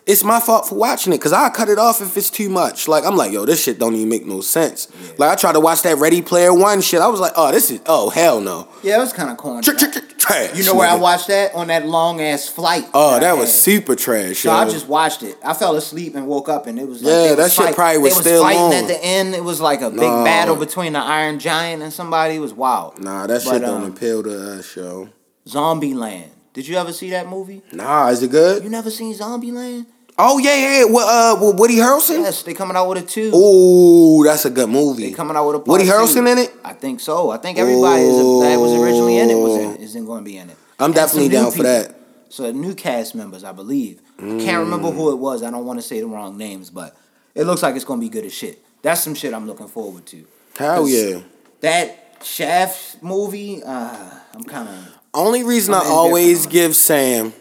[0.06, 2.88] it's my fault for watching it because I cut it off if it's too much.
[2.88, 4.88] Like I'm like, yo, this shit don't even make no sense.
[5.18, 7.00] Like I tried to watch that Ready Player One shit.
[7.00, 8.68] I was like, oh, this is oh hell no.
[8.82, 9.62] Yeah, it was kind of corny.
[9.62, 10.56] Tr- tr- tr- Trash.
[10.56, 12.84] You know where I watched that on that long ass flight.
[12.94, 14.38] Oh, I that was super trash.
[14.38, 14.56] So yo.
[14.56, 15.36] I just watched it.
[15.44, 17.74] I fell asleep and woke up, and it was like Yeah, that was shit fight-
[17.74, 18.72] probably was they was still fighting on.
[18.72, 19.34] at the end.
[19.34, 20.22] It was like a big Nah.
[20.24, 22.36] battle between the Iron Giant and somebody.
[22.36, 23.02] It was wild.
[23.02, 25.08] Nah, that shit But, don't um, appeal to us, yo.
[25.48, 26.28] Zombieland.
[26.52, 27.62] Did you ever see that movie?
[27.72, 28.62] Nah, is it good?
[28.62, 29.86] You never seen Zombieland?
[30.18, 30.84] Oh yeah, yeah.
[30.84, 32.20] What, uh, with Woody Harrelson?
[32.22, 33.32] Yes, they coming out with a two.
[33.34, 35.06] Ooh, that's a good movie.
[35.08, 35.90] They coming out with a Woody two.
[35.90, 36.52] Harrelson in it?
[36.64, 37.30] I think so.
[37.30, 40.36] I think everybody is that was originally in it was in, isn't going to be
[40.36, 40.56] in it.
[40.78, 41.64] I'm And definitely down for people.
[41.64, 41.94] that.
[42.28, 44.00] So new cast members, I believe.
[44.18, 44.94] i Can't remember Mm.
[44.96, 45.42] who it was.
[45.42, 46.94] I don't want to say the wrong names, but
[47.34, 48.62] it looks like it's going to be good as shit.
[48.82, 50.24] That's some shit I'm looking forward to.
[50.58, 51.20] Hell yeah.
[51.60, 56.52] That Shaft movie, uh, I'm kind of Only reason I'm I always indifferent on it.
[56.52, 57.32] give Sam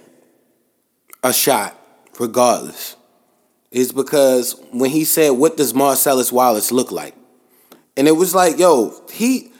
[1.24, 1.78] a shot,
[2.20, 2.96] regardless,
[3.72, 7.16] is because when he said, "What does Marcellus Wallace look like?"
[7.98, 9.52] and it was like, "Yo, he."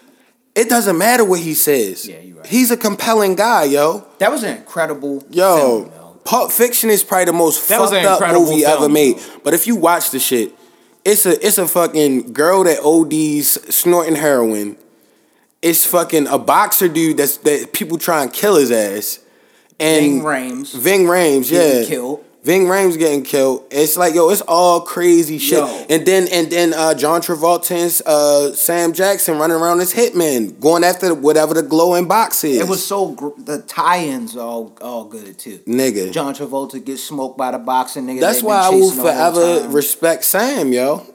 [0.54, 2.06] It doesn't matter what he says.
[2.06, 2.46] Yeah, you're right.
[2.46, 4.06] He's a compelling guy, yo.
[4.18, 5.92] that was an incredible Yo, film.
[6.26, 8.92] Pulp Fiction is probably the most That fucked up movie ever film.
[8.94, 9.16] made.
[9.46, 10.54] But if you watch the shit,
[11.06, 14.76] it's a it's a fucking girl that ODs snorting heroin.
[15.62, 19.20] It's fucking a boxer dude that's that people try and kill his ass.
[19.80, 21.60] And Ving Rhames Ving Rhames, yeah.
[21.60, 22.26] getting killed.
[22.44, 23.66] Ving Rhames getting killed.
[23.70, 25.60] It's like yo, it's all crazy shit.
[25.60, 25.86] Yo.
[25.90, 30.60] And then and then uh, John Travolta and uh, Sam Jackson running around as hitmen,
[30.60, 32.60] going after whatever the glowing box is.
[32.60, 35.60] It was so gr- the tie-ins all all good too.
[35.68, 36.12] nigga.
[36.12, 38.22] John Travolta gets smoked by the boxing nigga.
[38.22, 41.06] That's why I will chasing the whole forever respect Sam, yo.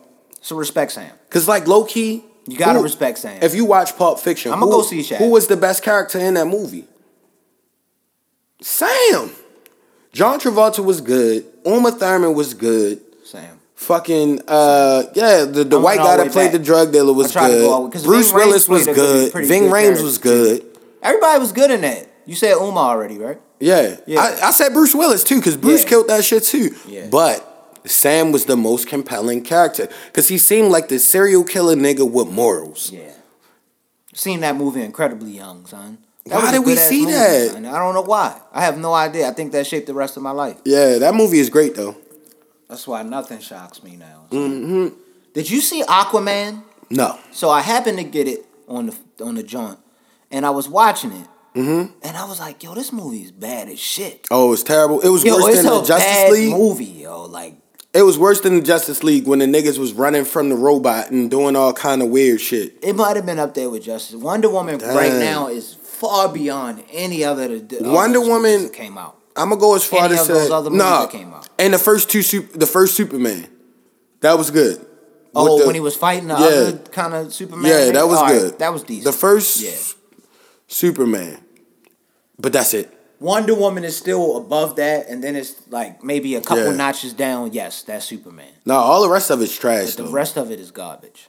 [0.42, 1.12] So respect Sam.
[1.30, 3.38] Cause like low key, You gotta who- respect Sam.
[3.42, 5.22] If you watch Pulp Fiction, I'ma who- go see Shaft.
[5.22, 6.84] Who was the best character in that movie?
[8.60, 9.30] Sam.
[10.12, 11.44] John Travolta was good.
[11.64, 13.00] Uma Thurman was good.
[13.24, 13.60] Sam.
[13.74, 16.52] Fucking uh yeah, the, the white guy that played back.
[16.52, 17.34] the drug dealer was good.
[17.34, 17.92] go all the way- good.
[17.92, 18.94] 'cause Bruce Ving Willis was good-
[19.32, 19.46] good.
[19.46, 20.64] Ving good Rhames was good.
[21.02, 22.08] Everybody was good in that.
[22.24, 23.38] You said Uma already, right?
[23.60, 23.96] Yeah.
[24.06, 24.20] Yeah.
[24.20, 25.88] I, I said Bruce Willis too, because Bruce Yeah.
[25.90, 26.74] killed that shit too.
[26.88, 27.06] Yeah.
[27.10, 27.55] But
[27.86, 29.88] Sam was the most compelling character.
[30.06, 32.90] Because he seemed like the serial killer nigga with morals.
[32.92, 33.12] Yeah.
[34.14, 35.98] Seen that movie incredibly young, son.
[36.24, 37.50] That Why did we see movie, that?
[37.52, 37.66] son.
[37.66, 38.40] I don't know why.
[38.52, 39.28] I have no idea.
[39.28, 40.56] I think that shaped the rest of my life.
[40.64, 41.96] Yeah, that movie is great though.
[42.68, 44.24] That's why nothing shocks me now.
[44.30, 44.88] Mm-hmm.
[45.34, 46.64] Did you see Aquaman?
[46.90, 47.18] No.
[47.30, 49.78] So I happened to get it on the on the joint,
[50.30, 51.92] and I was watching it, mm-hmm.
[52.02, 55.00] and I was like, "Yo, this movie is bad as shit." Oh, it's terrible.
[55.00, 56.52] It was Yo, worse than a the Justice bad League.
[56.52, 57.24] movie, yo.
[57.26, 57.54] Like,
[57.96, 61.10] It was worse than the Justice League when the niggas was running from the robot
[61.10, 62.74] and doing all kind of weird shit.
[62.82, 64.16] it might have been up there with Justice.
[64.16, 67.48] Wonder Woman right now is far beyond any other.
[67.80, 69.16] Wonder movies Woman- that came out.
[69.34, 71.00] I'm gonna go as far as say those other movies nah.
[71.06, 71.48] that came out.
[71.58, 72.22] And the first two,
[72.54, 73.46] the first Superman,
[74.20, 74.84] that was good.
[75.34, 76.46] Oh, the- when he was fighting the Yeah.
[76.46, 77.70] other kind of Superman.
[77.70, 78.58] Yeah, that was All right, good.
[78.58, 79.04] that was decent.
[79.04, 79.70] The first Yeah.
[80.68, 81.38] Superman,
[82.38, 82.92] but that's it.
[83.18, 86.76] Wonder Woman is still above that, and then it's like maybe a couple Yeah.
[86.76, 87.52] notches down.
[87.52, 88.52] Yes, that's Superman.
[88.66, 90.10] No, all the rest of it's trash But the though.
[90.10, 91.28] rest of it is garbage.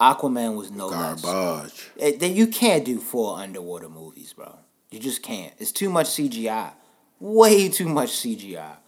[0.00, 0.90] Aquaman was no.
[0.90, 1.90] Garbage.
[2.00, 4.56] Eh, then you can't do four underwater movies, bro.
[4.90, 5.52] You just can't.
[5.58, 6.72] It's too much CGI.
[7.20, 8.78] Way too much CGI.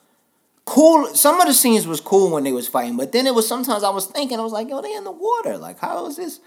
[0.64, 1.14] Cool.
[1.14, 3.84] Some of the scenes was cool when they was fighting, but then it was sometimes
[3.84, 5.56] I was thinking I was like, yo, they in the water.
[5.56, 6.40] Like, how is this?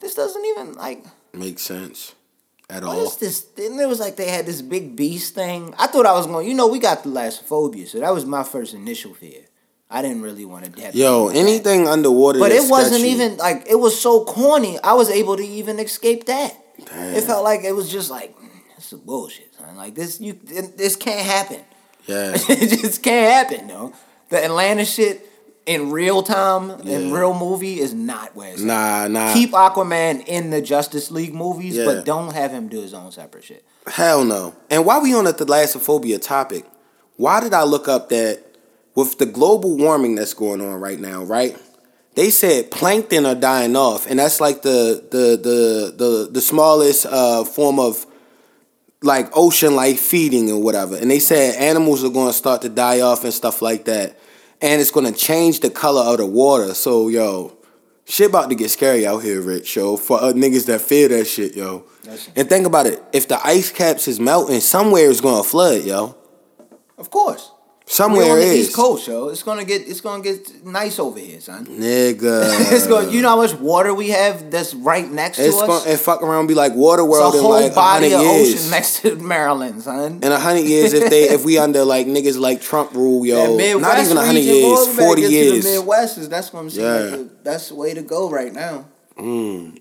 [0.00, 1.04] This doesn't even like.
[1.32, 2.14] make sense
[2.70, 3.04] at What all.
[3.06, 3.40] is this?
[3.40, 5.74] Then it was like they had this big beast thing.
[5.78, 6.48] I thought I was going.
[6.48, 9.42] You know, we got thalassophobia, so that was my first initial fear.
[9.90, 10.94] I didn't really want to have.
[10.94, 11.90] Yo, anything that.
[11.90, 12.38] underwater.
[12.38, 13.08] But it wasn't sketchy.
[13.12, 14.78] even like it was so corny.
[14.84, 16.56] I was able to even escape that.
[16.78, 19.76] It felt like it was just like "Mm, this is bullshit, son.
[19.76, 21.60] Like this, you this can't happen.
[22.06, 22.32] Yeah.
[22.48, 23.92] it just can't happen, no.
[24.30, 25.26] The Atlantis shit
[25.70, 28.66] in real time in real movie is not where it's at.
[28.66, 29.32] Nah, nah.
[29.32, 31.84] Keep Aquaman in the Justice League movies, Yeah.
[31.84, 33.64] but don't have him do his own separate shit.
[33.86, 34.54] Hell no.
[34.68, 36.64] And while we on the thalassophobia topic,
[37.16, 38.42] why did I look up that
[38.94, 41.56] with the global warming that's going on right now, right?
[42.16, 47.06] They said plankton are dying off, and that's like the the the the the smallest
[47.06, 48.04] uh, form of
[49.02, 50.96] like ocean life feeding or whatever.
[50.96, 54.18] And they said animals are going to start to die off and stuff like that,
[54.60, 56.74] and it's to change the color of the water.
[56.74, 57.56] So yo,
[58.04, 59.76] shit about to get scary out here, Rich.
[59.76, 61.84] Yo, for uh, niggas that fear that shit, yo.
[62.36, 63.02] And think about it.
[63.12, 66.16] If the ice caps is melting, somewhere is gonna flood, yo.
[66.98, 67.52] Of course.
[67.90, 68.68] Somewhere we on the is.
[68.68, 69.30] East Coast, yo.
[69.30, 71.66] It's gonna get it's gonna get nice over here, son.
[71.66, 72.70] Nigga.
[72.72, 73.10] it's going.
[73.10, 75.66] You know how much water we have that's right next It's to us.
[75.84, 77.34] going to fuck around be like water world.
[77.34, 78.54] it's a in whole like a body hundred of years.
[78.60, 80.20] ocean next to Maryland, son.
[80.22, 83.56] in a hundred years, if they if we under like niggas like Trump rule, yo,
[83.56, 85.64] Midwest not even a hundred years, boy, we better forty years.
[85.64, 87.10] The Midwest is that's what I'm saying.
[87.10, 87.16] Yeah.
[87.16, 88.84] Like, that's the way to go right now.
[89.18, 89.80] Mm.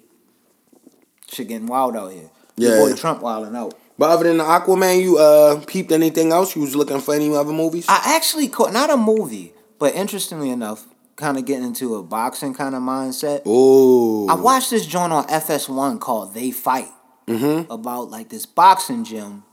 [1.31, 2.31] Shit getting wild out here.
[2.55, 2.77] Yeah.
[2.79, 3.78] Boy Trump wilding out.
[3.99, 6.55] But other than the Aquaman, you uh peeped anything else?
[6.55, 7.85] You was looking for any other movies?
[7.89, 12.53] I actually caught not a movie, but interestingly enough, kind of getting into a boxing
[12.53, 13.41] kind of mindset.
[13.45, 16.87] oh, I watched this joint on FS1 called They Fight
[17.27, 17.71] Mm-hmm.
[17.71, 19.43] about like this boxing gym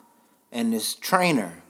[0.50, 1.62] and this trainer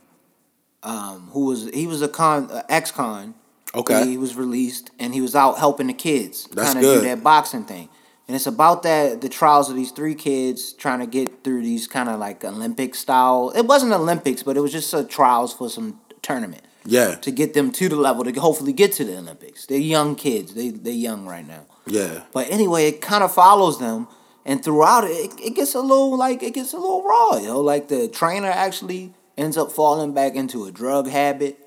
[0.84, 3.34] um, who was he was a con uh, ex con.
[3.74, 4.04] Okay.
[4.04, 7.22] He, he was released and he was out helping the kids kind of do that
[7.24, 7.88] boxing thing.
[8.26, 11.86] And it's about that the trials of these three kids trying to get through these
[11.86, 13.52] kind of like Olympic style.
[13.54, 17.54] It wasn't Olympics, but it was just a trials for some tournament Yeah, to get
[17.54, 19.66] them to the level to hopefully get to the Olympics.
[19.66, 20.54] They're young kids.
[20.54, 21.66] They they're young right now.
[21.86, 24.08] yeah, But anyway, it kind of follows them,
[24.44, 27.46] and throughout it, it, it gets a little like it gets a little raw, You
[27.46, 31.58] know, Like the trainer actually ends up falling back into a drug habit.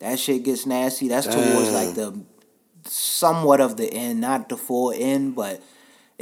[0.00, 1.08] That shit gets nasty.
[1.08, 2.20] That's towards like the
[2.84, 5.62] somewhat of the end, not the full end, but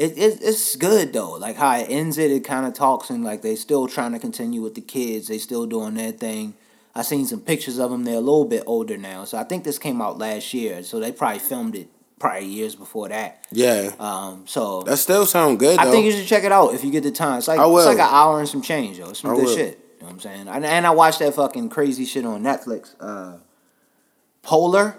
[0.00, 1.32] it, it it's good though.
[1.32, 4.18] Like how it ends it, it kind of talks and like they still trying to
[4.18, 5.28] continue with the kids.
[5.28, 6.54] They still doing their thing.
[6.94, 8.04] I seen some pictures of them.
[8.04, 10.82] They're a little bit older now, so I think this came out last year.
[10.82, 13.46] So they probably filmed it probably years before that.
[13.52, 13.92] yeah.
[13.98, 15.78] Um, so That still sound good.
[15.78, 17.38] I think you should check it out if you get the time.
[17.38, 19.10] It's like it's like an hour and some change, yo.
[19.10, 19.54] It's some I good will.
[19.54, 19.78] shit.
[19.98, 20.48] You know what I'm saying?
[20.48, 22.94] And, and I watched that fucking crazy shit on Netflix.
[22.98, 23.36] Uh,
[24.42, 24.98] Polar.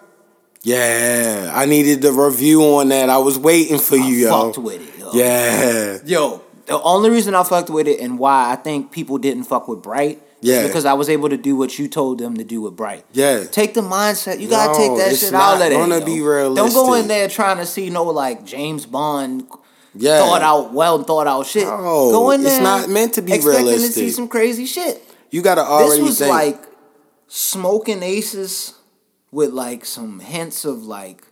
[0.63, 3.10] Yeah, I needed the review on that.
[3.10, 4.43] I was waiting for you, I yo.
[4.45, 5.12] fucked with it, yo.
[5.13, 9.45] Yeah, Yo, the only reason I fucked with it and why I think people didn't
[9.45, 10.62] fuck with Bright Yeah.
[10.62, 13.04] is because I was able to do what you told them to do with Bright.
[13.12, 13.45] yeah.
[13.45, 14.39] Take the mindset.
[14.39, 15.71] You gotta No, take that shit out of there.
[15.71, 19.47] gonna be Don't go in there trying to see no like James Bond
[19.95, 20.19] Yeah.
[20.19, 21.63] thought out, well thought out shit.
[21.67, 25.04] No, go in it's not meant to be expecting to see some crazy shit.
[25.32, 26.30] You gotta already this was think.
[26.32, 26.63] like
[27.28, 28.74] smoking aces
[29.31, 31.23] with like some hints of like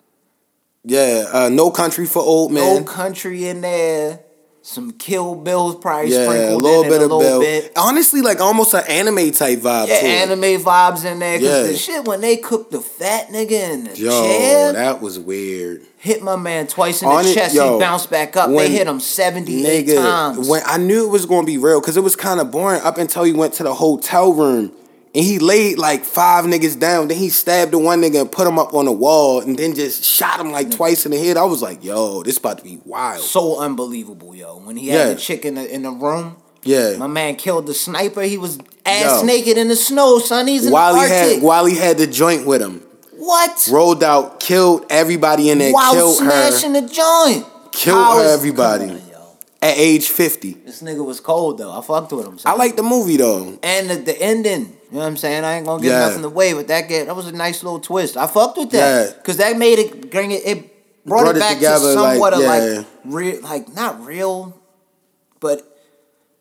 [0.83, 2.63] yeah, uh, no country for old men.
[2.63, 4.21] old country in there.
[4.61, 7.39] Some Kill Bills probably yeah, a sprinkled little in bit a of little Bill.
[7.39, 7.71] bit.
[7.77, 10.29] Honestly, like almost an anime type vibe Yeah, it.
[10.29, 11.39] anime vibes in there.
[11.39, 11.63] Cause Yeah.
[11.63, 15.83] the shit when they cooked the fat nigga in the Yo, chair, that was weird.
[15.97, 18.49] hit my man twice in On the it- chest, yo, he bounced back up.
[18.51, 20.47] they hit him seventy eight times.
[20.47, 22.97] when I knew it was gonna be real, cause it was kind of boring up
[22.97, 24.71] until he went to the hotel room
[25.15, 27.07] and he laid like five niggas down.
[27.07, 29.73] Then he stabbed the one nigga and put him up on the wall, and then
[29.75, 30.75] just shot him like mm.
[30.75, 31.37] twice in the head.
[31.37, 33.21] I was like, yo, this about to be wild.
[33.21, 34.57] so unbelievable, yo.
[34.57, 35.05] When he Yeah.
[35.05, 36.37] had the chick in the in the room.
[36.63, 36.97] Yeah.
[36.97, 38.21] My man killed the sniper.
[38.21, 39.25] He was ass Yo.
[39.25, 40.47] naked in the snow, son.
[40.47, 42.81] He's in while the he had while he had the joint with him,
[43.13, 43.67] what?
[43.71, 47.45] rolled out, killed everybody in there, While killed her smashing the joint.
[47.71, 48.89] Killed her, everybody.
[48.89, 49.01] On,
[49.61, 50.53] at age fifty.
[50.53, 51.71] This nigga was cold though.
[51.71, 52.37] I fucked with him.
[52.37, 52.51] son.
[52.51, 53.57] I like the movie though.
[53.63, 54.75] and the, the ending.
[54.91, 55.43] You know what I'm saying?
[55.43, 55.99] I ain't gonna give Yeah.
[56.07, 58.17] nothing away, but that get that was a nice little twist.
[58.17, 59.13] I fucked with that Yeah.
[59.17, 60.41] because that made it bring it.
[60.45, 62.77] It brought, Brought it it back together, to somewhat like, of yeah.
[62.77, 64.57] like real, like not real,
[65.39, 65.77] but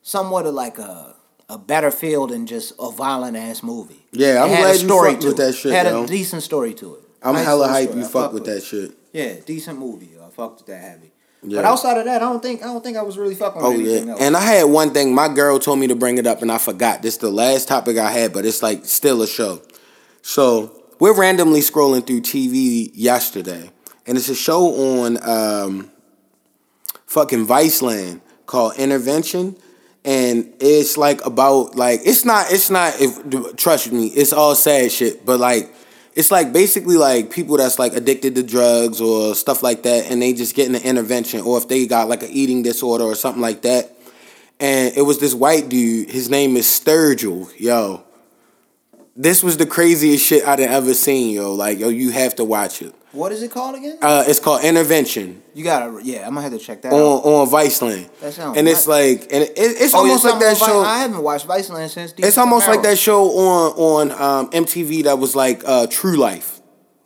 [0.02, 1.14] somewhat of like a
[1.50, 4.04] a better feel than just a violent ass movie.
[4.12, 5.37] Yeah, I'm It glad you fucked with it.
[5.38, 6.04] that shit, Had yo.
[6.04, 7.00] a decent story to it.
[7.22, 8.92] I'm Nice hella hype you fuck fuck with that shit.
[9.12, 10.11] Yeah, decent movie.
[10.22, 11.11] I fucked with that heavy.
[11.42, 11.59] Yeah.
[11.59, 13.70] But outside of that, I don't think I don't think I was really fucking Oh
[13.77, 14.20] with yeah, else.
[14.20, 15.14] and I had one thing.
[15.14, 17.01] My girl told me to bring it up, and I forgot.
[17.03, 19.62] This is the last topic I had, but it's like still a show.
[20.22, 23.70] So we're randomly scrolling through TV yesterday,
[24.07, 24.66] and it's a show
[25.05, 25.90] on um,
[27.07, 29.57] fucking Viceland called Intervention,
[30.05, 34.90] and it's like about like it's not it's not if trust me, it's all sad
[34.90, 35.72] shit, but like
[36.18, 40.20] it's like basically like people that's like addicted to drugs or stuff like that, and
[40.20, 43.40] they just getting an intervention, or if they got like an eating disorder or something
[43.40, 43.96] like that.
[44.59, 46.11] And it was this white dude.
[46.11, 47.48] His name is Sturgill.
[47.57, 48.02] Yo,
[49.14, 51.33] this was the craziest shit I'd ever seen.
[51.33, 52.92] Yo, like yo, you have to watch it.
[53.12, 53.98] What is it called again?
[54.02, 57.24] Uh, it's called Intervention You gotta, yeah, I'm gonna have to check that on out.
[57.24, 58.08] on Viceland.
[58.20, 60.80] That sounds and it's like, and it, it's Oh, almost yeah, like that something show.
[60.82, 62.14] I haven't watched Viceland since.
[62.18, 66.60] It's almost like that show on on um, MTV that was like uh, True Life,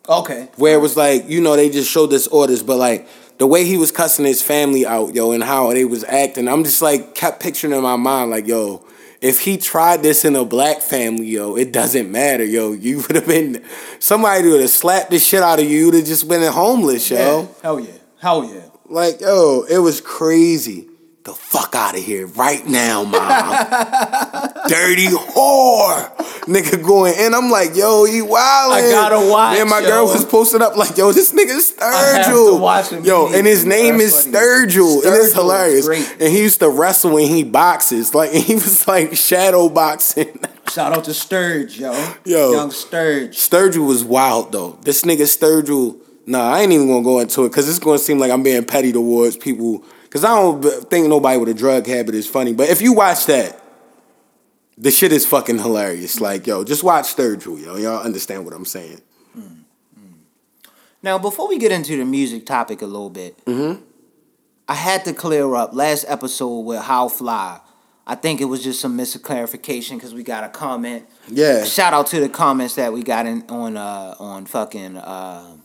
[0.08, 0.48] Okay.
[0.56, 3.76] where it was like you know they just showed disorders, but like the way he
[3.76, 7.40] was cussing his family out, yo, and how they was acting, I'm just like kept
[7.42, 8.84] picturing in my mind like, yo,
[9.22, 12.72] if he tried this in a black family, yo, it doesn't matter, yo.
[12.72, 13.64] You would have been
[14.00, 15.86] somebody would have slapped the shit out of you.
[15.86, 17.48] You'd have just been homeless, yo.
[17.62, 17.92] Hell yeah.
[18.20, 18.64] Hell yeah.
[18.86, 20.88] Like, yo, it was crazy.
[21.24, 23.12] The fuck out of here right now, mom.
[24.68, 26.14] Dirty whore.
[26.46, 27.32] Nigga going in.
[27.34, 28.32] I'm like, yo, he wildin'.
[28.32, 29.86] I gotta watch, And my yo.
[29.88, 32.60] girl was posting up like, yo, this nigga have to Sturgill.
[32.60, 34.36] watch him Yo, and his name That's is funny.
[34.36, 35.04] Sturgill.
[35.06, 35.86] And it's hilarious.
[35.88, 38.14] And he used to wrestle and he boxes.
[38.14, 40.40] Like, he was like shadow boxing.
[40.72, 41.92] Shout out to Sturge, yo.
[42.24, 42.52] Yo.
[42.52, 43.36] Young Sturge.
[43.36, 44.78] Sturgill was wild though.
[44.82, 45.98] This nigga Sturgill.
[46.26, 48.64] Nah, I ain't even gonna go into it because it's gonna seem like I'm being
[48.64, 49.84] petty towards people.
[50.12, 52.52] Cause I don't think nobody with a drug habit is funny.
[52.52, 53.58] But if you watch that,
[54.76, 56.20] the shit is fucking hilarious.
[56.20, 57.76] Like yo, just watch Sturgill, yo.
[57.76, 59.00] Y'all understand what I'm saying?
[61.04, 63.82] Now, before we get into the music topic a little bit, Mm-hmm.
[64.68, 67.60] I had to clear up last episode with How Fly.
[68.06, 71.04] I think it was just some misclarification because we got a comment.
[71.28, 71.64] Yeah.
[71.64, 75.56] Shout out to the comments that we got in on uh on fucking uh,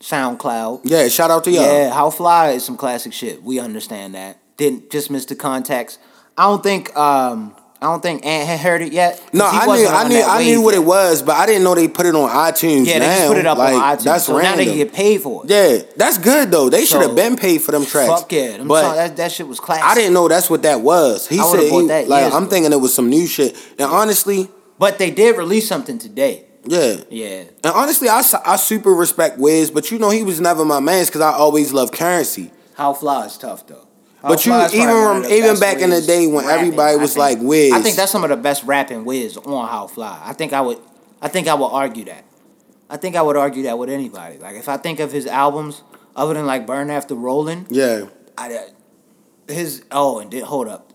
[0.00, 0.82] SoundCloud.
[0.84, 1.08] Yeah.
[1.08, 1.62] Shout out to y'all.
[1.62, 3.42] Yeah, How Fly is some classic shit.
[3.42, 4.38] We understand that.
[4.56, 5.98] Didn't just miss the context.
[6.36, 9.22] I don't think um I don't think Ant had heard it yet.
[9.32, 10.82] No, I knew, I knew, I knew what yet.
[10.82, 12.84] it was, but I didn't know they put it on iTunes.
[12.84, 14.04] Yeah, they just put it up like, on iTunes.
[14.04, 14.66] That's so random.
[14.66, 15.50] now they get paid for it.
[15.50, 16.68] yeah, that's good though.
[16.68, 18.10] They should have been paid for them tracks.
[18.20, 19.84] Fuck yeah, them but that, that shit was classic.
[19.84, 21.26] I didn't know that's what that was.
[21.26, 22.46] He I said, he- like, I'm ago.
[22.50, 23.56] thinking it was some new shit.
[23.78, 24.48] And honestly,
[24.78, 26.48] But they did release something today.
[26.64, 26.96] Yeah.
[27.10, 27.44] Yeah.
[27.64, 31.08] And honestly, I, I super respect Wiz, but you know he was never my man's
[31.08, 32.50] because I always loved currency.
[32.74, 33.86] How Fly is tough though.
[34.22, 36.44] How But you even probably one rem- of the even back in the day when
[36.46, 37.18] rapping, everybody was think.
[37.20, 37.72] like Wiz.
[37.72, 40.20] I think that's some of the best rapping Wiz on How Fly.
[40.22, 40.78] I think I would
[41.22, 42.24] I think I would argue that.
[42.88, 44.38] I think I would argue that with anybody.
[44.38, 45.82] Like if I think of his albums,
[46.16, 48.06] other than like Burn After Rolling, yeah,
[48.36, 48.62] I, uh,
[49.52, 50.89] his oh and did hold up.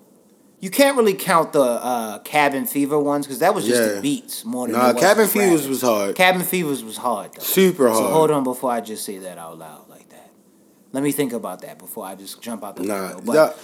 [0.66, 3.96] You can't really count the uh, Cabin Fever ones because that was just Yeah.
[3.98, 7.44] the beats more than nah, was Cabin Fevers was hard, Cabin Fevers was hard though.
[7.44, 8.00] super hard.
[8.00, 10.32] So hold on before I just say that out loud like that.
[10.92, 13.22] Let me think about that before I just jump out the Nah, window.
[13.26, 13.56] But that-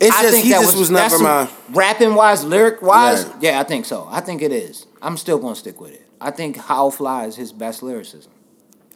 [0.00, 1.48] it's I just think he that just was, never that's my.
[1.70, 3.24] rapping wise, lyric wise.
[3.40, 3.52] Yeah.
[3.52, 3.60] Yeah.
[3.60, 4.08] I think so.
[4.10, 4.86] I think it is.
[5.00, 6.04] I'm still gonna stick with it.
[6.20, 8.32] I think How Fly is his best lyricism.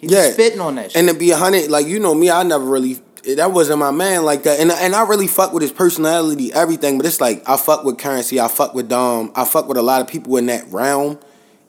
[0.01, 0.99] He's Yeah, spitting on that shit.
[0.99, 3.91] And to be a hundred, like you know me, I never really that wasn't my
[3.91, 4.61] man like that.
[4.61, 6.99] And and I really fuck with his personality, everything.
[6.99, 9.83] But it's like I fuck with currency, I fuck with Dom, I fuck with a
[9.83, 11.18] lot of people in that realm,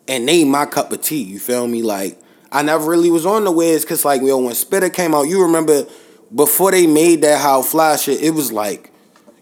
[0.07, 1.21] and they my cup of tea.
[1.21, 1.81] You feel me?
[1.81, 2.19] Like
[2.51, 5.43] I never really was on the Wiz because like yo when Spitter came out, you
[5.43, 5.85] remember
[6.33, 8.91] before they made that How Fly shit, it was like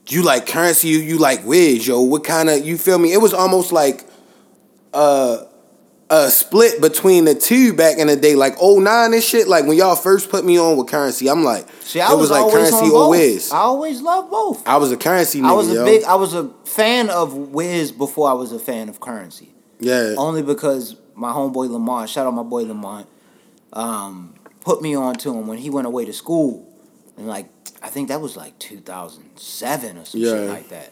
[0.08, 2.02] you like currency, you you like Wiz, yo.
[2.02, 3.14] What kind of you feel me?
[3.14, 4.06] It was almost like
[4.94, 5.46] uh
[6.14, 9.48] a split between the two back in the day, like 09 and shit.
[9.48, 12.30] Like when y'all first put me on with currency, I'm like, See, I it was,
[12.30, 13.10] was like currency or.
[13.10, 13.50] Wiz.
[13.52, 14.68] I always loved both.
[14.68, 15.86] I was a currency nigga, I was a yo.
[15.86, 16.04] big.
[16.04, 19.54] I was a fan of Wiz before I was a fan of Currency.
[19.80, 23.08] yeah, Only because my homeboy Lamont, shout out my boy Lamont,
[23.74, 26.68] um, put me on to him when he went away to school,
[27.18, 27.48] and like
[27.82, 30.30] I think that was like 2007 or some Yeah.
[30.32, 30.92] shit like that.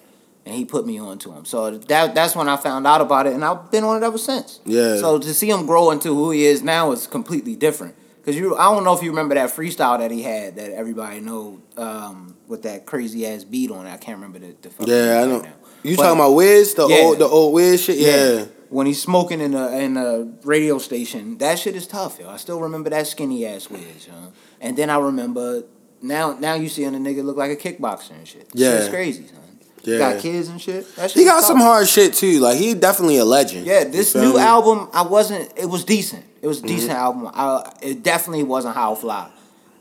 [0.49, 3.27] And he put me on to him, so that that's when I found out about
[3.27, 4.59] it, and I've been on it ever since.
[4.65, 4.97] Yeah.
[4.97, 7.93] So to see him grow into who he is now is completely different.
[8.25, 11.19] Cause you, I don't know if you remember that freestyle that he had that everybody
[11.19, 13.91] know um, with that crazy ass beat on it.
[13.91, 14.55] I can't remember the.
[14.61, 15.39] the fucking yeah, I know.
[15.41, 15.53] right.
[15.83, 16.97] You But- talking about Wiz, the Yeah.
[16.97, 17.97] old, the old Wiz shit?
[17.99, 22.27] Yeah, when he's smoking in a in a radio station, that shit is tough, yo.
[22.27, 24.13] I still remember that skinny ass Wiz, yo.
[24.59, 25.63] And then I remember
[26.01, 28.47] now now you seeing a nigga look like a kickboxer and shit.
[28.53, 28.77] Yeah.
[28.79, 29.38] Shit's crazy, son.
[29.83, 29.97] Yeah.
[29.97, 30.85] Got kids and shit.
[30.97, 32.39] Shit he got some hard shit too.
[32.39, 33.65] Like he definitely a legend.
[33.65, 34.39] Yeah, this new me?
[34.39, 35.51] album, I wasn't.
[35.57, 36.25] It was decent.
[36.41, 36.67] It was a Mm-hmm.
[36.75, 37.29] decent album.
[37.33, 39.29] I, it definitely wasn't How Fly.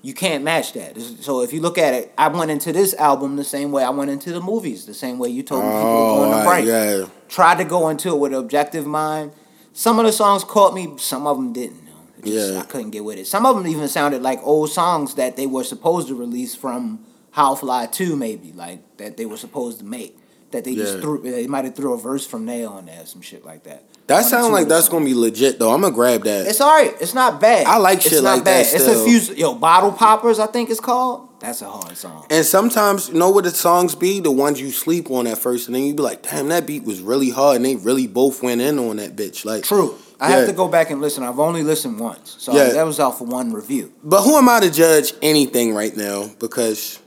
[0.03, 0.97] You can't match that.
[1.01, 3.91] So if you look at it, I went into this album the same way I
[3.91, 6.37] went into the movies, the same way you told me people were Oh, going to
[6.49, 6.67] right, break.
[6.67, 7.07] yeah.
[7.29, 9.33] Tried to go into it with an objective mind.
[9.73, 11.79] Some of the songs caught me, some of them didn't.
[11.79, 11.91] you know.
[12.19, 12.61] It just- Yeah.
[12.61, 13.27] I couldn't get with it.
[13.27, 17.01] Some of them even sounded like old songs that they were supposed to release from
[17.39, 20.19] How Fly 2, maybe, like that they were supposed to make.
[20.51, 23.21] That they just threw, they might have threw a verse from there on there, some
[23.23, 23.85] shit like that.
[24.09, 25.73] That sounds like that's gonna be legit though.
[25.73, 26.49] I'm gonna grab that.
[26.49, 26.95] It's alright.
[27.01, 27.67] It's not bad.
[27.69, 29.05] I like It's shit not like that It's still.
[29.05, 29.35] a few.
[29.37, 30.41] Yo, bottle poppers.
[30.41, 31.29] I think it's called.
[31.39, 32.27] That's a hard song.
[32.29, 34.19] and sometimes, you know what the songs be?
[34.19, 36.83] The ones you sleep on at first, and then you be like, "Damn, that beat
[36.83, 39.45] was really hard," and they really both went in on that bitch.
[39.45, 39.95] Like, True.
[40.19, 40.37] I Yeah.
[40.39, 41.23] have to go back and listen.
[41.23, 42.71] I've only listened once, so Yeah.
[42.73, 43.93] that was out for one review.
[44.03, 46.31] But who am I to judge anything right now?
[46.41, 46.99] Because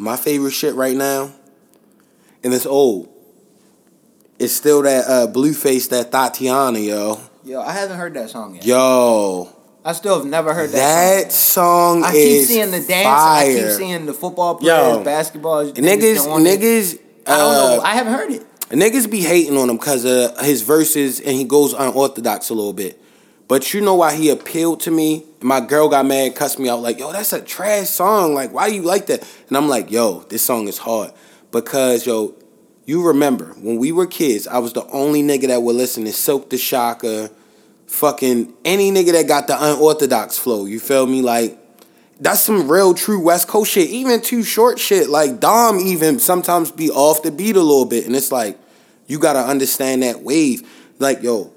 [0.00, 1.30] my favorite shit right now,
[2.42, 3.08] and it's old.
[4.38, 7.20] It's still that uh, Blueface, that Thotiana, yo.
[7.44, 8.64] Yo, I haven't heard that song yet.
[8.64, 9.54] Yo.
[9.84, 10.76] I still have never heard that.
[11.24, 12.02] That song.
[12.02, 13.04] song I keep seeing the dance.
[13.04, 13.50] Fire.
[13.50, 15.04] I keep seeing the football players, Yo.
[15.04, 17.80] basketball niggas, niggas, I don't know.
[17.80, 18.46] uh, I haven't heard it.
[18.70, 22.72] niggas be hating on him because of his verses and he goes unorthodox a little
[22.72, 22.98] bit.
[23.48, 25.26] But you know why he appealed to me?
[25.40, 28.34] And my girl got mad, cussed me out, like, yo, that's a trash song.
[28.34, 29.26] Like, why do you like that?
[29.48, 31.12] And I'm like, yo, this song is hard.
[31.50, 32.34] Because, yo,
[32.84, 36.12] you remember when we were kids, I was the only nigga that would listen to
[36.12, 37.30] Silk the Shocker,
[37.86, 40.64] fucking any nigga that got the unorthodox flow.
[40.64, 41.22] You feel me?
[41.22, 41.58] Like,
[42.20, 43.88] that's some real true West Coast shit.
[43.88, 45.08] Even too short shit.
[45.08, 48.06] Like Dom even sometimes be off the beat a little bit.
[48.06, 48.58] And it's like,
[49.06, 50.68] you gotta understand that wave.
[50.98, 51.52] Like, yo,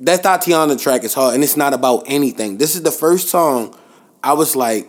[0.00, 2.58] that Thotiana track is hard and it's not about anything.
[2.58, 3.76] This is the first song
[4.22, 4.88] I was like,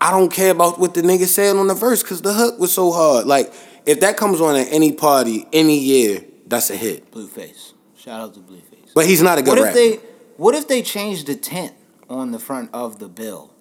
[0.00, 2.72] I don't care about what the nigga said on the verse because the hook was
[2.72, 3.26] so hard.
[3.26, 3.52] Like,
[3.86, 7.10] if that comes on at any party, any year, that's a hit.
[7.10, 7.72] Blueface.
[7.96, 8.92] Shout out to Blueface.
[8.94, 9.76] But he's not a good What if rapper.
[9.76, 9.96] they
[10.36, 11.72] what if they changed the tint
[12.08, 13.52] on the front of the bill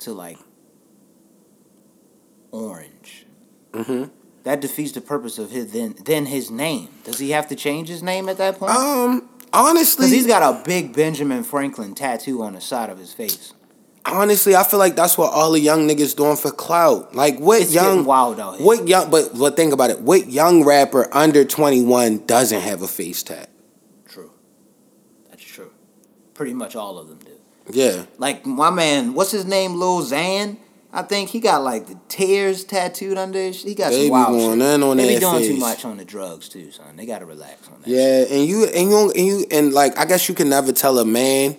[0.00, 0.38] to like
[2.50, 3.26] orange?
[3.74, 4.04] hmm
[4.44, 6.88] That defeats the purpose of his then then his name.
[7.04, 8.72] Does he have to change his name at that point?
[8.72, 13.12] Um, honestly, Because he's got a big Benjamin Franklin tattoo on the side of his
[13.12, 13.52] face.
[14.06, 17.14] honestly, I feel like that's what all the young niggas doing for clout.
[17.14, 18.66] Like what It's young wild out here.
[18.66, 20.00] What young but but think about it.
[20.00, 23.48] What young rapper under 21 doesn't have a face tat?
[24.08, 24.30] True.
[25.28, 25.70] That's true.
[26.34, 27.32] Pretty much all of them do.
[27.72, 28.06] Yeah.
[28.18, 29.74] Like my man, what's his name?
[29.74, 30.56] Lil Xan.
[30.92, 33.62] I think he got like the tears tattooed under his.
[33.62, 34.74] He got They some wild going shit.
[34.74, 36.96] in on they be doing too much on the drugs too, son.
[36.96, 37.88] They gotta relax on that.
[37.88, 40.98] Yeah, and you and you and you and like I guess you can never tell
[40.98, 41.56] a man,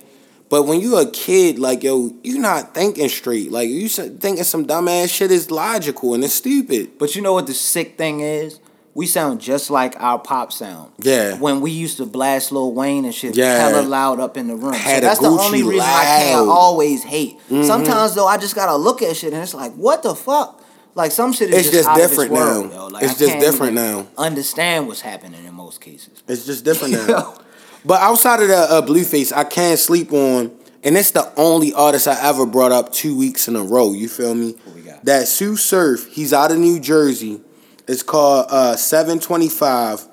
[0.50, 3.52] but when you a kid, like yo, you not thinking straight.
[3.52, 6.98] Like you thinking some dumbass shit is logical and it's stupid.
[7.00, 8.60] But you know what the sick thing is?
[8.94, 10.92] We sound just like our pop sound.
[11.00, 11.38] Yeah.
[11.38, 13.70] When we used to blast Lil Wayne and shit Yeah.
[13.70, 14.74] hella loud up in the room.
[14.74, 16.42] So that's the only reason I can't loud.
[16.42, 16.50] Mm-hmm.
[16.52, 17.38] always hate.
[17.50, 20.62] Sometimes though I just gotta look at shit and it's like, what the fuck?
[20.94, 22.90] Like some shit is It's just, just different world, now.
[22.90, 24.08] Like, It's I just different now.
[24.18, 26.22] Understand what's happening in most cases.
[26.28, 27.38] It's just different now.
[27.86, 30.52] but outside of the uh, Blueface, I can't sleep on,
[30.84, 33.94] and it's the only artist I ever brought up two weeks in a row.
[33.94, 34.52] You feel me?
[34.66, 35.06] What we got?
[35.06, 36.08] That Sue Surf.
[36.10, 37.40] He's out of New Jersey.
[37.88, 40.08] It's called uh, 725.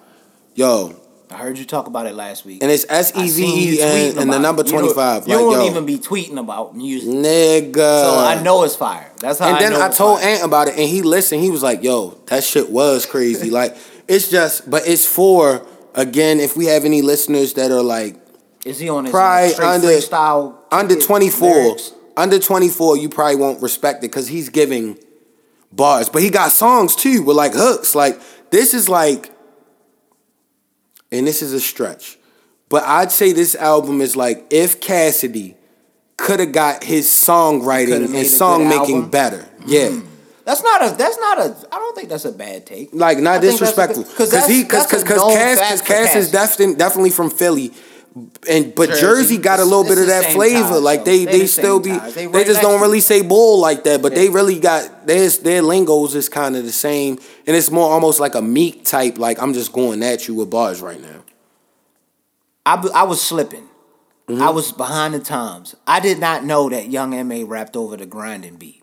[0.54, 0.96] Yo,
[1.30, 2.62] I heard you talk about it last week.
[2.62, 4.66] and it's S E you E and, and the number it.
[4.68, 5.28] You don't- 25.
[5.28, 7.08] You like, don't yo, even be tweeting about music.
[7.08, 7.74] nigga.
[7.74, 9.10] so I know it's fire.
[9.20, 9.62] That's how I know it.
[9.64, 10.28] And I then I told fire.
[10.30, 11.42] Ant about it, and he listened.
[11.42, 13.76] He was like, "Yo, that shit was crazy." like,
[14.08, 16.40] it's just, but it's for again.
[16.40, 18.16] If we have any listeners that are like
[18.64, 21.92] Is he on his Probably straight under- under twenty four, lyrics?
[22.16, 24.98] under twenty four, you probably won't respect it because he's giving
[25.72, 27.94] bars, but he got songs too with like hooks.
[27.94, 29.30] Like this is like,
[31.10, 32.18] and this is a stretch,
[32.68, 35.56] but I'd say this album is like if Cassidy
[36.16, 39.48] could have got his songwriting Coulda made a and song making better.
[39.66, 39.90] Yeah.
[39.90, 40.06] Hmm.
[40.44, 40.96] That's not a.
[40.96, 41.56] That's not a.
[41.70, 42.88] I don't think that's a bad take.
[42.94, 47.10] like not a disrespectful 'cause he because because Cass because for Cass is definitely definitely
[47.10, 47.74] from Philly,
[48.48, 49.00] and but Jersey.
[49.00, 50.68] Jersey, got a little bit of that flavor.
[50.68, 52.14] ties, like they They they the still be ties.
[52.14, 54.02] They they, just don't really say bull like that.
[54.02, 57.90] But they really got their their lingos is kind of the same, and it's more
[57.90, 59.18] almost like a meek type.
[59.18, 61.24] Like I'm just going at you with bars right now.
[62.66, 63.68] I I was slipping.
[64.28, 64.42] Mm-hmm.
[64.42, 65.74] I was behind the times.
[65.86, 68.82] I did not know that Young M.A rapped over the grinding beat.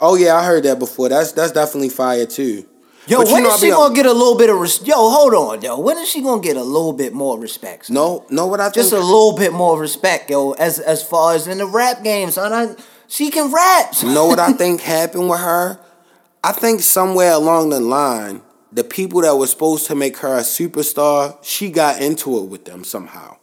[0.00, 1.08] Oh yeah, I heard that before.
[1.10, 2.66] That's that's definitely fire too.
[3.06, 5.62] Yo, But know, is she gonna get a little bit of res- Yo, hold on,
[5.62, 5.78] yo.
[5.80, 7.86] When is she gonna get a little bit more respect?
[7.86, 7.94] son?
[7.94, 8.74] No, know what I think?
[8.74, 10.52] just a little bit more respect, yo.
[10.52, 12.52] As as far as in the rap game, son.
[12.52, 12.76] I,
[13.08, 13.94] she can rap.
[13.94, 14.14] son.
[14.14, 15.80] know what I think happened with her?
[16.44, 18.42] I think somewhere along the line,
[18.72, 22.64] the people that were supposed to make her a superstar, she got into it with
[22.64, 23.36] them somehow.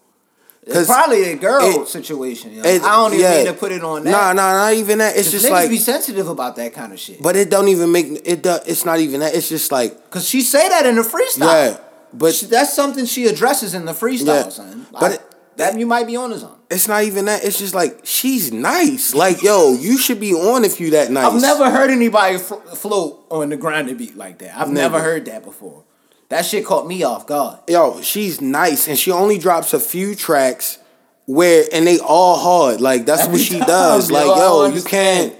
[0.69, 2.53] It's probably a girl it- situation.
[2.53, 2.61] Yo.
[2.63, 3.37] it- I don't even yeah.
[3.37, 4.11] mean to put it on that.
[4.11, 5.15] Nah, nah, not even that.
[5.15, 7.21] It's just like, be sensitive about that kind of shit.
[7.21, 8.43] but it don't even make it.
[8.43, 9.33] Do, it's not even that.
[9.35, 11.71] It's just like, Cause she say that in the freestyle.
[11.71, 11.77] yeah,
[12.13, 14.49] but She- that's something she addresses in the freestyle, Yeah.
[14.49, 14.87] son.
[14.91, 15.21] But it-
[15.57, 16.51] that you might be on his own.
[16.69, 17.43] it's not even that.
[17.43, 19.15] It's just like she's nice.
[19.15, 21.25] Like, yo, you should be on if you that nice.
[21.33, 24.51] I've never heard anybody fl- float on the grinding beat like that.
[24.55, 24.93] I've never.
[24.97, 24.99] Never.
[25.03, 25.83] heard that before.
[26.29, 27.59] That shit caught me off guard.
[27.69, 30.77] yo, she's nice, and she only drops a few tracks
[31.25, 32.81] where, and they all hard.
[32.81, 34.09] Like that's Every what she time, does.
[34.09, 35.33] yo, Like, yo, you can't,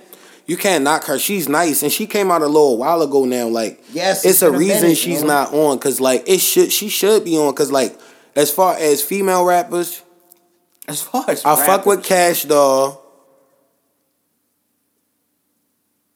[0.45, 1.19] you can't knock her.
[1.19, 3.47] She's nice, and she came out a little while ago now.
[3.49, 5.27] Like, Yes, it's it's a reason minute, she's yo.
[5.27, 5.77] not on.
[5.79, 7.53] Cause like it should, she should be on.
[7.53, 7.97] Cause like,
[8.35, 10.01] as far as female rappers,
[10.87, 13.03] As far as I fuck with Kash Doll.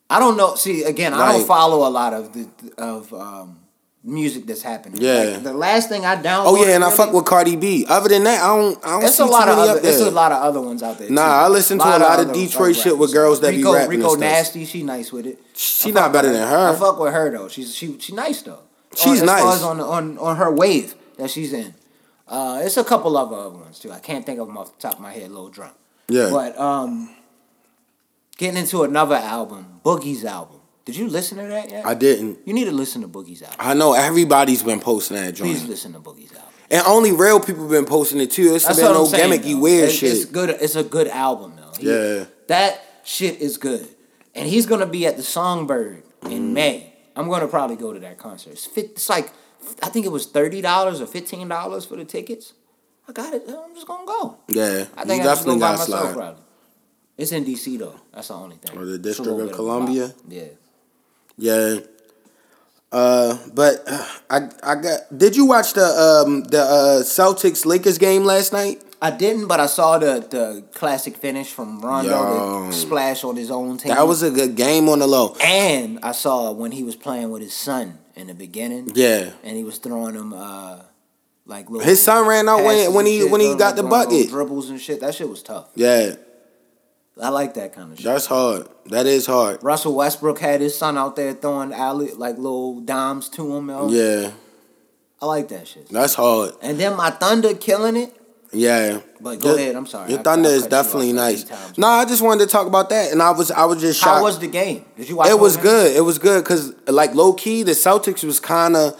[0.09, 0.55] I don't know.
[0.55, 2.47] See, again, I don't follow a lot of the
[2.77, 3.59] of um,
[4.03, 5.01] music that's happening.
[5.01, 5.23] Yeah.
[5.23, 6.43] Like, the last thing I downloaded.
[6.45, 7.85] Oh yeah, and I fuck with Cardi B.
[7.87, 8.85] Other than that, I don't.
[8.85, 10.83] I don't It's see a lot too of other, it's a lot of other ones
[10.83, 11.09] out there.
[11.09, 11.45] Nah, too.
[11.45, 13.93] I listen to a lot of other Detroit shit with girls that be Rico, rapping
[13.95, 14.15] and Rico.
[14.15, 15.39] Nasty, she nice with it.
[15.55, 16.69] She I not better than her.
[16.69, 17.47] I fuck with her though.
[17.47, 18.59] She's she she nice though.
[18.95, 19.61] She's Far nice.
[19.63, 21.73] on, on on her wave that she's in.
[22.27, 23.91] Uh, it's a couple of other ones too.
[23.91, 25.23] I can't think of them off the top of my head.
[25.23, 25.73] A Little drunk.
[26.07, 26.29] Yeah.
[26.31, 27.13] But um,
[28.37, 30.60] getting into another album, Boogie's album.
[30.91, 31.85] Did you listen to that yet?
[31.85, 32.39] I didn't.
[32.45, 33.57] you need to listen to Boogie's album.
[33.59, 35.51] I know everybody's been posting that joint.
[35.51, 36.47] Please listen to Boogie's album.
[36.69, 38.55] And only real people been posting it too.
[38.55, 39.31] It's That's been what no I'm saying.
[39.41, 39.59] gimmicky though.
[39.59, 40.11] weird It's- shit.
[40.13, 40.49] It's good.
[40.49, 41.71] It's a good album though.
[41.79, 42.25] He- Yeah.
[42.47, 43.87] that shit is good.
[44.35, 46.31] And he's gonna be at the Songbyrd Mm.
[46.31, 46.93] in May.
[47.15, 48.51] I'm gonna probably go to that concert.
[48.51, 49.31] It's, fit, it's like
[49.83, 52.53] I think it was thirty dollars or fifteen dollars for the tickets.
[53.07, 53.43] I got it.
[53.47, 54.37] I'm just gonna go.
[54.47, 55.87] yeah, I you think I just go definitely got myself.
[56.01, 56.13] slide.
[56.13, 56.43] Probably.
[57.17, 57.95] It's in DC though.
[58.13, 58.77] That's the only thing.
[58.77, 60.13] Or the District of Columbia?
[60.27, 60.43] Yeah.
[61.37, 61.79] Yeah.
[62.91, 64.99] Uh, but uh, I I got.
[65.17, 68.83] Did you watch the um the uh, Celtics Lakers game last night?
[69.01, 72.11] I didn't, but I saw the the classic finish from Rondo
[72.65, 72.71] Yo.
[72.71, 73.95] splash on his own team.
[73.95, 75.35] That was a good game on the low.
[75.41, 78.91] and I saw when he was playing with his son in the beginning.
[78.93, 79.31] Yeah.
[79.43, 80.81] and he was throwing him uh
[81.45, 84.27] like little His son ran out when when he when he got the bucket.
[84.29, 84.99] dribbles and shit.
[84.99, 85.69] That shit was tough.
[85.75, 86.15] Yeah,
[87.21, 88.05] I like that kind of shit.
[88.05, 88.67] that's hard.
[88.87, 89.63] That is hard.
[89.63, 93.69] Russell Westbrook had his son out there throwing alley like little dimes to him.
[93.69, 93.89] Yo.
[93.89, 94.31] Yeah,
[95.21, 95.89] I like that shit.
[95.89, 96.53] that's hard.
[96.61, 98.15] And then my Thunder killing it.
[98.53, 98.99] Yeah.
[99.21, 100.09] But go ahead, I'm sorry.
[100.11, 101.77] Your I- thunder I is cut you off definitely nice.
[101.77, 104.17] No, I just wanted to talk about that, and I was I was just shocked.
[104.17, 104.83] How was the game?
[104.97, 105.29] Did you watch?
[105.29, 105.63] it was game?
[105.63, 105.95] good.
[105.95, 108.99] It was good because like low key, the Celtics was kind of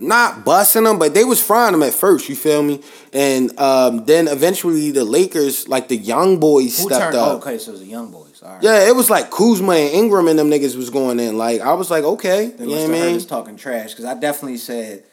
[0.00, 2.28] not busting them, but they was frying them at first.
[2.28, 2.80] You feel me?
[3.12, 7.16] And um, then eventually the Lakers, like the young boys, Who stepped turned?
[7.16, 7.42] up.
[7.42, 8.42] Okay, so it was the young boys.
[8.42, 8.62] All right.
[8.62, 11.36] Yeah, it was like Kuzma and Ingram and them niggas was going in.
[11.36, 13.20] Like I was like, okay, They you know what I mean?
[13.20, 15.04] talking trash because I definitely said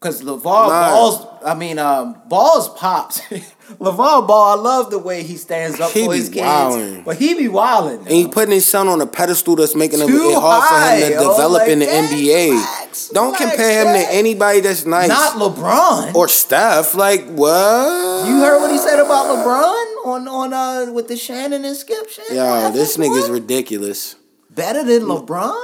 [0.00, 0.90] because LaVar Nah.
[0.90, 1.26] Ball's.
[1.44, 3.20] I mean, um, Ball's pops.
[3.78, 7.04] LaVar Ball, I love the way he stands up He for his kids, wildin'.
[7.04, 7.98] but he be wilding.
[8.00, 11.08] And he putting his son on a pedestal that's making Too it hard for him
[11.08, 11.30] to yo.
[11.30, 12.50] develop in the Like, NBA.
[12.50, 14.08] relax, Don't relax, compare him Dad.
[14.08, 16.14] to anybody that's nice Not LeBron.
[16.16, 16.94] or Steph.
[16.96, 18.26] Like what?
[18.26, 22.08] you heard what he said about LeBron on on uh with the Shannon and Skip
[22.08, 22.32] shit.
[22.32, 24.16] Yo, this nigga's ridiculous.
[24.50, 25.54] better than LeBron.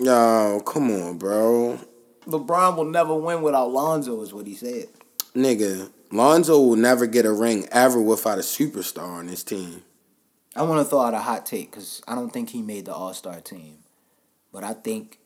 [0.00, 1.78] Yo, come on, bro.
[2.26, 4.88] LeBron will never win without Lonzo, is what he said.
[5.34, 9.82] Nigga, Lonzo will never get a ring ever without a superstar on his team.
[10.56, 12.94] I want to throw out a hot take because I don't think he made the
[12.94, 13.78] All Star team,
[14.52, 15.18] but I think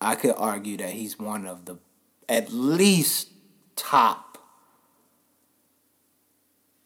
[0.00, 1.78] I could argue that he's one of the
[2.28, 3.30] at least
[3.76, 4.38] top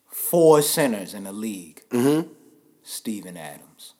[0.07, 1.83] four centers in the league.
[1.91, 2.33] Mm-hmm.
[2.85, 3.95] Steven Adams.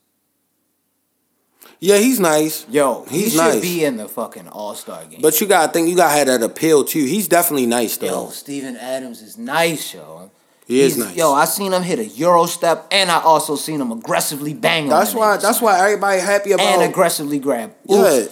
[1.81, 2.67] Yeah, he's nice.
[2.69, 3.61] Yo, he's he should nice.
[3.61, 5.21] be in the fucking All Star game.
[5.23, 7.05] But you gotta think you gotta have that appeal too.
[7.05, 8.07] He's definitely nice though.
[8.07, 10.31] yo, Steven Adams is nice, yo.
[10.67, 11.17] He is nice.
[11.17, 14.89] Yo, I seen him hit a Euro step, and I also seen him aggressively bang
[14.89, 17.75] that's why that's why everybody happy about and aggressively grab.
[17.85, 18.27] Yeah.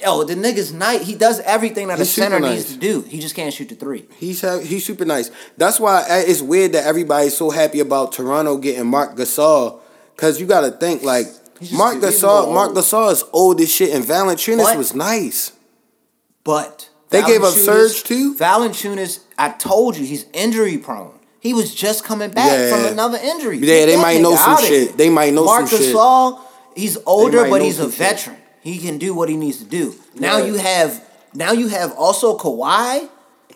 [0.00, 1.04] Yo, the nigga's nice.
[1.04, 3.02] He does everything that He's a center super needs to do.
[3.02, 4.06] He just can't shoot the three.
[4.16, 5.30] He's he's super nice.
[5.56, 9.80] That's why uh, it's weird that everybody's so happy about Toronto getting Marc Gasol,
[10.14, 12.52] because you got to think like He's Marc Gasol.
[12.52, 12.72] Marc.
[12.72, 15.52] Gasol is old as shit, and Valanciunas But- was nice.
[16.44, 18.34] But They gave up Surge, too?
[18.34, 21.12] Valanciunas, I told you, he's injury prone.
[21.40, 22.70] He was just coming back Yeah.
[22.70, 23.58] from another injury.
[23.58, 24.96] Yeah, Get they might know some shit.
[24.96, 25.94] They might know Marc some shit.
[25.94, 26.38] Marc Gasol,
[26.76, 27.98] he's older, but he's a some shit.
[27.98, 28.36] veteran.
[28.60, 29.94] He can do what he needs to do.
[30.14, 30.44] Now Yeah.
[30.46, 31.00] you have
[31.34, 33.08] now you have also Kawhi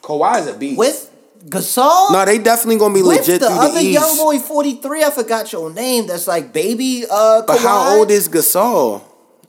[0.02, 0.78] Kawhi's a beast.
[0.78, 1.05] with
[1.48, 2.10] Gasol.
[2.12, 5.04] no, they definitely gonna be legit the other the young boy, forty three.
[5.04, 6.06] I forgot your name.
[6.06, 7.04] That's like baby.
[7.10, 9.02] Uh, but how old is Gasol?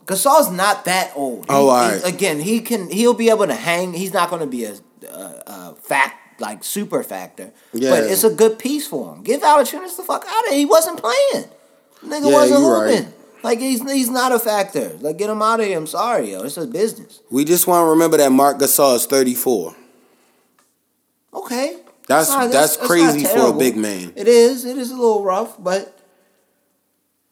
[0.06, 1.46] Gasol's not that old.
[1.48, 2.88] Oh, He- all he- Again, he can.
[2.90, 3.92] He'll be able to hang.
[3.92, 4.74] He's not to be a,
[5.06, 7.52] a, a fact like super factor.
[7.72, 7.90] Yeah.
[7.90, 9.22] But it's a good piece for him.
[9.22, 10.58] Give Valanciunas the fuck out of here.
[10.60, 11.44] He wasn't playing.
[12.04, 12.96] Nigga Yeah, wasn't you right.
[12.98, 13.12] hooping.
[13.42, 14.96] Like he's he's not a factor.
[15.00, 15.76] Like get him out of here.
[15.76, 16.42] I'm sorry, yo.
[16.42, 17.20] It's a business.
[17.30, 19.74] We just want to remember that Marc Gasol is thirty four.
[21.34, 21.76] Okay.
[22.08, 24.12] That's Nah, that's, not crazy for a big man.
[24.16, 24.64] It is.
[24.64, 25.96] It is a little rough, but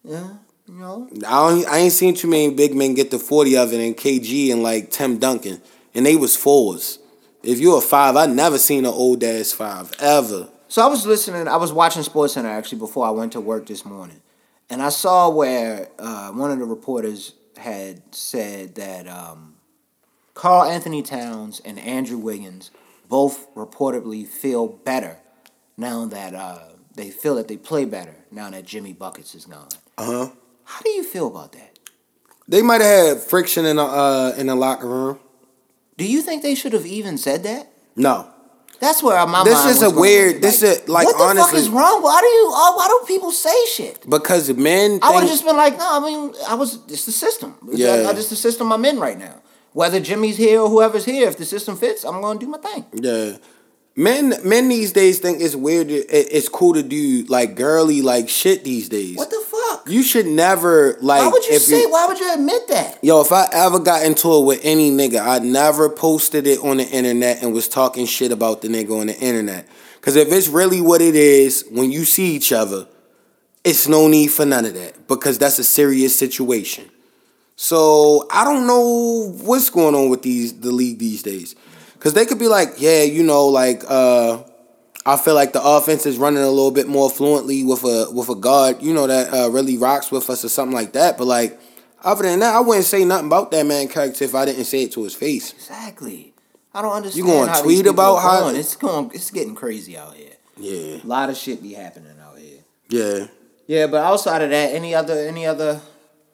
[0.03, 0.35] yeah,
[0.67, 1.09] you know.
[1.27, 4.51] I I ain't seen too many big men get to forty of it in KG
[4.51, 5.61] and like Tim Duncan,
[5.95, 6.99] and they was fours.
[7.41, 10.47] If you're a five, I never seen an old ass five ever.
[10.67, 11.47] So I was listening.
[11.47, 14.21] I was watching Sports Center actually before I went to work this morning,
[14.69, 19.55] and I saw where uh, one of the reporters had said that um,
[20.35, 22.69] Karl-Anthony Towns and Andrew Wiggins
[23.07, 25.17] both reportedly feel better
[25.77, 26.59] now that uh,
[26.95, 29.69] they feel that they play better now that Jimmy Buckets is gone.
[29.97, 30.29] Uh huh.
[30.63, 31.79] How do you feel about that?
[32.47, 35.19] They might have had friction in the uh, in the locker room.
[35.97, 37.71] Do you think they should have even said that?
[37.95, 38.29] No,
[38.79, 40.41] That's where my This mind is a weird- it.
[40.43, 42.03] this is, like, what the fuck is wrong?
[42.03, 42.51] Why do you?
[42.53, 44.05] uh, Why do people say shit?
[44.07, 44.99] because men.
[45.01, 47.55] I would have just been like, no, I mean, I was, it's the system.
[47.69, 48.01] It's Yeah.
[48.03, 48.13] yeah.
[48.13, 49.41] just the system I'm in right now.
[49.77, 52.83] Whether Jimmy's here or whoever's here, if the system fits, I'm to do my thing.
[52.93, 53.37] Yeah.
[53.95, 55.89] Men men these days think it's weird.
[55.89, 59.15] to- It's cool to do like girly like shit these days.
[59.17, 59.87] What the fuck?
[59.87, 61.21] You should never like.
[61.21, 61.85] Why would you say?
[61.85, 62.97] Why would you admit that?
[63.03, 66.77] Yo, if I ever got into it with any nigga, I never posted it on
[66.77, 69.67] the internet and was talking shit about the nigga on the internet.
[70.01, 72.87] Cause if it's really what it is, when you see each other,
[73.63, 76.89] it's no need for none of that because that's a serious situation.
[77.59, 81.55] So I don't know what's going on with these the league these days.
[81.99, 84.43] Cause they could be like, yeah, you know, like uh
[85.05, 88.29] I feel like the offense is running a little bit more fluently with a with
[88.29, 91.17] a guard, you know, that uh, really rocks with us or something like that.
[91.17, 91.59] But like,
[92.03, 94.83] other than that, I wouldn't say nothing about that man character if I didn't say
[94.83, 95.53] it to his face.
[95.53, 96.33] Exactly.
[96.73, 97.25] I don't understand.
[97.27, 98.55] You gonna tweet about how- going.
[98.57, 99.09] it's going?
[99.15, 100.33] It's getting crazy out here.
[100.57, 102.59] Yeah, A lot of shit be happening out here.
[102.89, 103.27] yeah.
[103.65, 105.81] Yeah, but outside of that, any other any other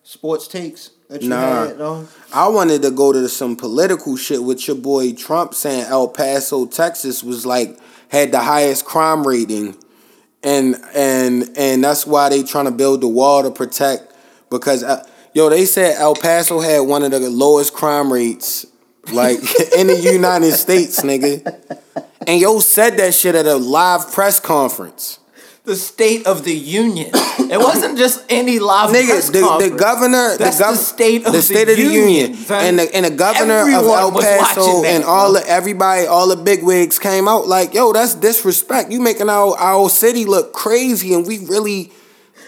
[0.03, 0.91] sports takes
[1.22, 2.03] Nah.
[2.34, 6.66] I wanted to go to some political shit with your boy Trump saying El Paso,
[6.66, 7.78] Texas was like
[8.09, 9.78] had the highest crime rating,
[10.43, 14.14] and and and that's why they trying to build the wall to protect
[14.49, 18.66] because uh, yo they said El Paso had one of the lowest crime rates
[19.11, 19.38] like
[19.78, 21.70] in the United States, nigga.
[22.26, 25.20] And yo said that shit at a live press conference.
[25.66, 27.09] The State of the Union.
[27.14, 31.32] It wasn't just any live Nigga, the, the governor, That's the, gov- the State of
[31.32, 34.84] the the of the Union, union, and the and the governor Everyone of El Paso
[34.84, 38.91] and all the everybody, all the big wigs came out like, yo, that's disrespect.
[38.91, 41.91] You making our our city look crazy, and we really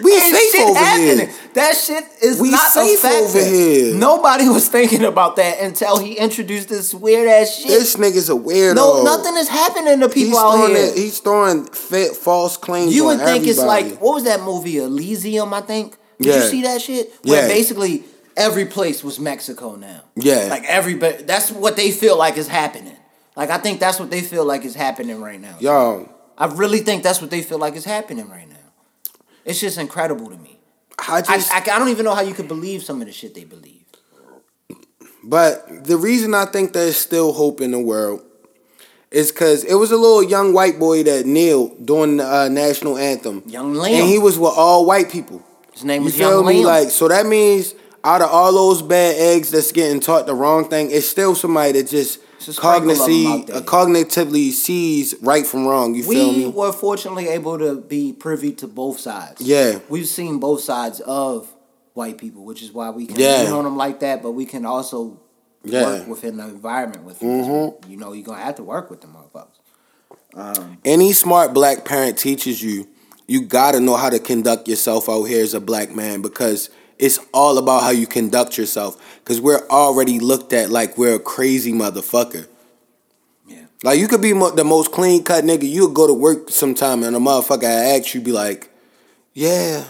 [0.04, 1.18] we Ain't safe shit over happening.
[1.18, 1.30] here.
[1.54, 3.96] That shit is We not safe a over here.
[3.96, 7.68] Nobody was thinking about that until he introduced this weird ass shit.
[7.68, 8.76] This nigga's a weirdo.
[8.76, 10.94] no, nothing is happening to people He's out here.
[10.94, 12.96] he's throwing fa- false claims.
[12.96, 15.54] you would think it's like what was that movie Elysium?
[15.54, 15.96] I think.
[16.20, 16.44] Did Yeah.
[16.44, 17.14] you see that shit?
[17.24, 17.48] Where Yeah.
[17.54, 18.04] basically
[18.38, 20.02] every place was Mexico now.
[20.16, 20.48] Yeah.
[20.50, 21.24] Like everybody.
[21.24, 22.96] That's what they feel like is happening.
[23.36, 25.56] Like I think that's what they feel like is happening right now.
[25.60, 26.10] yo.
[26.38, 28.55] I really think that's what they feel like is happening right now.
[29.46, 30.60] It's just incredible to me.
[30.98, 33.14] I I, just I, I don't even know how you could believe some of the
[33.14, 33.84] shit they believe.
[35.24, 38.22] But the reason I think there's still hope in the world
[39.12, 42.98] is because it was a little young white boy that kneeled during the uh, national
[42.98, 43.42] anthem.
[43.48, 44.00] Young Liam.
[44.00, 45.44] And he was with all white people.
[45.74, 46.62] His name You was feel Young me?
[46.62, 46.66] Liam.
[46.66, 47.74] Like, so that means
[48.04, 51.72] out of all those bad eggs that's getting taught the wrong thing, it's still somebody
[51.74, 55.96] that just It's a sprinkle of 'em cognitively, uh, cognitively sees right from wrong.
[55.96, 56.46] You feel me?
[56.46, 59.42] we were fortunately able to be privy to both sides.
[59.42, 59.80] Yeah.
[59.90, 61.54] We've seen both sides of
[61.94, 63.52] white people, which is why we can Yeah.
[63.52, 65.18] on them like that, but we can also
[65.64, 65.84] Yeah.
[65.84, 67.30] work within the environment with them.
[67.30, 67.90] Mm-hmm.
[67.92, 70.68] You know, you're going to have to work with them motherfuckers.
[70.84, 72.88] Any smart black parent teaches you,
[73.28, 77.20] you gotta know how to conduct yourself out here as a black man because it's
[77.34, 79.02] all about how you conduct yourself.
[79.26, 82.48] Cause we're already looked at like we're a crazy motherfucker.
[83.48, 83.66] Yeah.
[83.84, 85.64] Like you could be mo- the most clean cut nigga.
[85.70, 88.70] You'll go to work sometime and a motherfucker I ask you, be like,
[89.34, 89.84] "Yeah,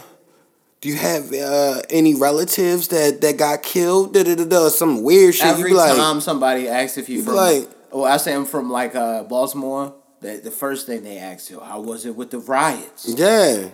[0.80, 4.68] do you have uh, any relatives that that got killed?" Da da da da.
[4.70, 5.46] Some weird shit.
[5.46, 8.46] Every you be like, time somebody asks if you from, like- oh, I say I'm
[8.46, 9.94] from like uh, Baltimore.
[10.22, 13.06] The, the first thing they ask you, how was it with the riots?
[13.06, 13.68] "Yeah."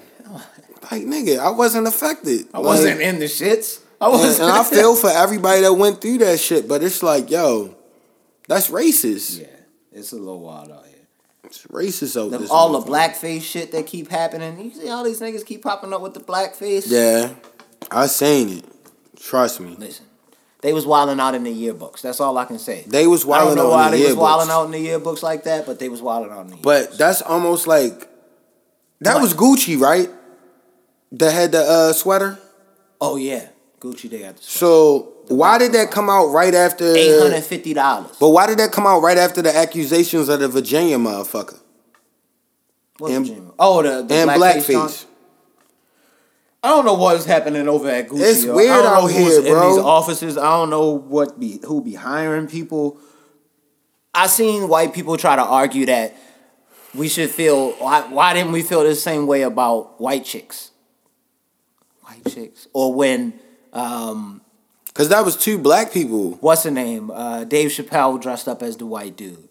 [0.90, 2.48] Like nigga, I wasn't affected.
[2.52, 3.80] I Like, wasn't in the shits.
[4.00, 4.40] I And, was.
[4.40, 7.74] and I feel for everybody that went through that shit, but it's like, yo,
[8.48, 9.40] that's racist.
[9.40, 9.46] yeah,
[9.92, 10.96] it's a little wild out here.
[11.44, 12.50] It's racist out The- this.
[12.50, 14.58] all the blackface shit that keep happening.
[14.58, 16.84] You see all these niggas keep popping up with the blackface.
[16.86, 17.30] Yeah,
[17.90, 18.64] I seen it.
[19.20, 19.76] Trust me.
[19.78, 20.06] Listen,
[20.62, 22.00] they was wilding out in the yearbooks.
[22.00, 22.84] That's all I can say.
[22.88, 24.18] They was I wilding don't know out why in the they was yearbooks.
[24.18, 26.56] wilding out in the yearbooks like that, but they was wilding out in the.
[26.56, 26.62] Yearbooks.
[26.62, 28.08] But that's almost like
[29.00, 29.22] that What?
[29.22, 30.10] was Gucci, right?
[31.12, 32.38] That had the uh, sweater.
[33.00, 33.48] oh yeah,
[33.80, 34.58] Gucci they got the sweater.
[34.58, 36.84] So why did that come out right after?
[36.96, 38.16] eight hundred fifty dollars.
[38.18, 41.60] But why did that come out right after the accusations of the Virginia motherfucker
[43.00, 44.64] and- Oh, the, the and blackface.
[44.74, 45.04] blackface?
[46.64, 48.20] I don't know what is happening over at Gucci.
[48.20, 48.54] It's yo.
[48.54, 50.38] weird I don't out here, in these offices.
[50.38, 52.98] I don't know what be who be hiring people.
[54.14, 56.14] I seen white people try to argue that
[56.94, 60.70] we should feel why, why didn't we feel the same way about white chicks?
[62.12, 63.34] White chicks, or when
[63.72, 64.42] um,
[64.94, 66.32] Cause that was two black people.
[66.40, 67.10] what's the name?
[67.10, 69.48] Uh, Dave Chappelle dressed up as the white dude.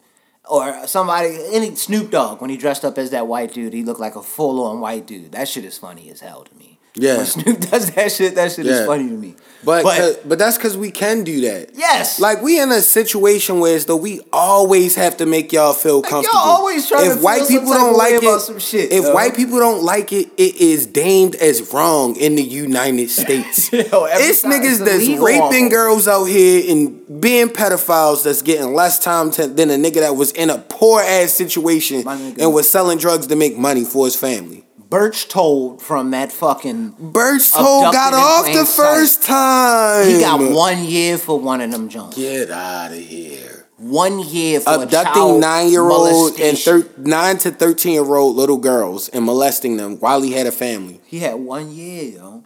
[0.47, 3.99] Or somebody, any Snoop Dogg, when he dressed up as that white dude, he looked
[3.99, 5.31] like a full on white dude.
[5.31, 6.70] That shit is funny as hell to me.
[6.95, 7.17] Yeah.
[7.17, 8.73] When Snoop does that shit, that shit Yeah.
[8.81, 9.35] is funny to me.
[9.63, 11.69] But But- but, that's because we can do that.
[11.75, 12.19] Yes.
[12.19, 15.93] Like we in a situation where it's though we always have to make y'all feel
[15.93, 16.39] y'all comfortable.
[16.39, 19.35] always trying to if white feel some people don't like it, some shit, if white
[19.35, 23.71] people don't like it, it is deemed as wrong in the United States.
[23.71, 23.79] Yo,
[24.09, 29.29] it's niggas it's that's raping girls out here and being pedophiles that's getting less time
[29.31, 33.27] to, than a nigga that was in a poor ass situation and was selling drugs
[33.27, 34.65] to make money for his family.
[34.91, 36.95] Berchtold from that fucking.
[36.99, 38.83] Berchtold Abducted got off the sight.
[38.85, 40.05] first time.
[40.07, 42.13] He got one year for one of them Jones.
[42.15, 43.65] Get out of here.
[43.77, 48.15] One year for a abducting child nine year old and thir- nine to thirteen year
[48.15, 50.99] old little girls and molesting them while he had a family.
[51.05, 52.43] He had one year, yo.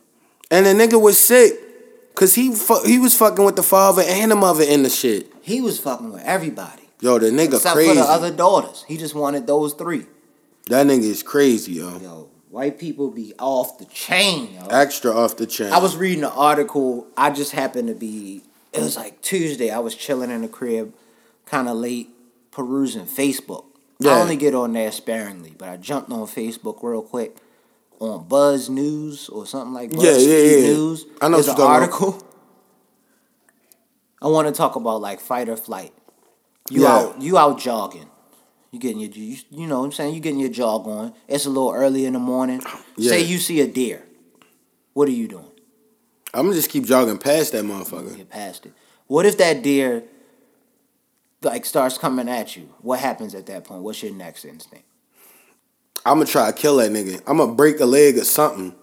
[0.51, 1.59] And the nigga was sick
[2.13, 5.33] because he fu- he was fucking with the father and the mother in the shit.
[5.41, 6.83] He was fucking with everybody.
[7.01, 7.89] Yo, the nigga Except crazy.
[7.89, 8.85] for the other daughters.
[8.87, 10.05] He just wanted those three.
[10.69, 11.97] that nigga is crazy, yo.
[11.99, 14.66] Yo, white people be off the chain, yo.
[14.68, 15.74] Extra off the chain.
[15.74, 17.06] I was reading an article.
[17.18, 18.43] I just happened to be.
[18.72, 19.70] It was like Tuesday.
[19.70, 20.93] I was chilling in the crib,
[21.45, 22.10] kind of late,
[22.51, 23.66] perusing Facebook.
[23.99, 24.12] Yeah.
[24.12, 27.36] I only get on there sparingly, but I jumped on Facebook real quick
[27.99, 30.01] on Buzz News or something like that.
[30.01, 30.74] Yeah, yeah, yeah.
[30.74, 31.06] News.
[31.22, 31.82] I know There's what an you're about.
[31.82, 32.28] article.
[34.22, 35.93] I want to talk about like fight or flight.
[36.70, 36.95] You Yeah.
[36.95, 38.10] out, you out jogging.
[38.72, 40.13] You getting your, you, you know what I'm saying?
[40.13, 41.13] You getting your jog on.
[41.28, 42.61] It's a little early in the morning.
[42.97, 43.11] Yeah.
[43.11, 44.03] Say you see a deer.
[44.93, 45.51] What are you doing?
[46.34, 48.18] I'm gonna just keep jogging past that motherfucker.
[48.18, 48.74] Get past it.
[49.07, 50.03] What if that deer
[51.41, 52.74] like starts coming at you?
[52.82, 53.84] What happens at that point?
[53.84, 54.86] What's your next instinct?
[56.05, 57.22] I'm gonna try to kill that nigga.
[57.26, 58.76] I'm gonna break a leg or something.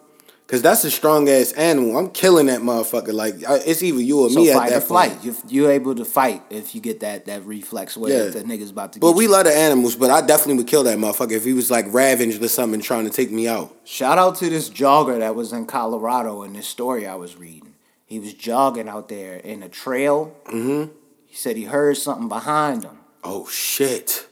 [0.52, 1.96] Cause that's a strong ass animal.
[1.96, 3.14] I'm killing that motherfucker.
[3.14, 5.12] Like it's either you or So me at that flight.
[5.12, 5.24] point.
[5.24, 8.30] You you're able to fight if you get that that reflex where Yeah.
[8.30, 9.00] the nigga's about to.
[9.00, 9.30] But we you.
[9.30, 9.96] love the animals.
[9.96, 13.04] But I definitely would kill that motherfucker if he was like ravaged or something trying
[13.04, 13.74] to take me out.
[13.84, 17.72] Shout out to this jogger that was in Colorado in this story I was reading.
[18.04, 20.36] He was jogging out there in a trail.
[20.52, 20.92] Mm-hmm.
[21.24, 22.98] He said he heard something behind him.
[23.24, 24.26] Oh shit.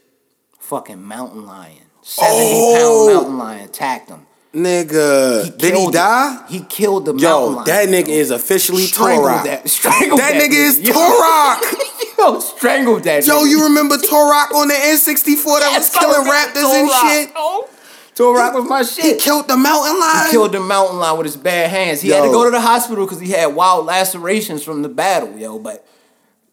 [0.58, 1.86] Fucking mountain lion.
[2.02, 2.76] 70 Oh!
[3.08, 4.26] pound mountain lion attacked him.
[4.52, 6.44] Nigga, did he die?
[6.48, 7.64] He killed the mountain Yo, lion.
[7.66, 8.14] that nigga yo.
[8.14, 9.44] is officially strangled Turok.
[9.44, 9.68] that.
[9.68, 10.92] Strangled That that, nigga is Yo.
[10.92, 12.18] Turok.
[12.18, 13.24] Yo, strangled that.
[13.26, 13.48] Yo, nigga.
[13.50, 16.90] you remember Turok on the N64 that Yes, was killing I raptors and
[17.26, 17.34] shit?
[17.34, 17.68] yo.
[18.16, 19.04] Turok was my shit.
[19.04, 20.26] He killed the mountain lion.
[20.26, 22.00] He killed the mountain lion with his bad hands.
[22.00, 25.38] He had to go to the hospital because he had wild lacerations from the battle,
[25.38, 25.60] yo.
[25.60, 25.86] But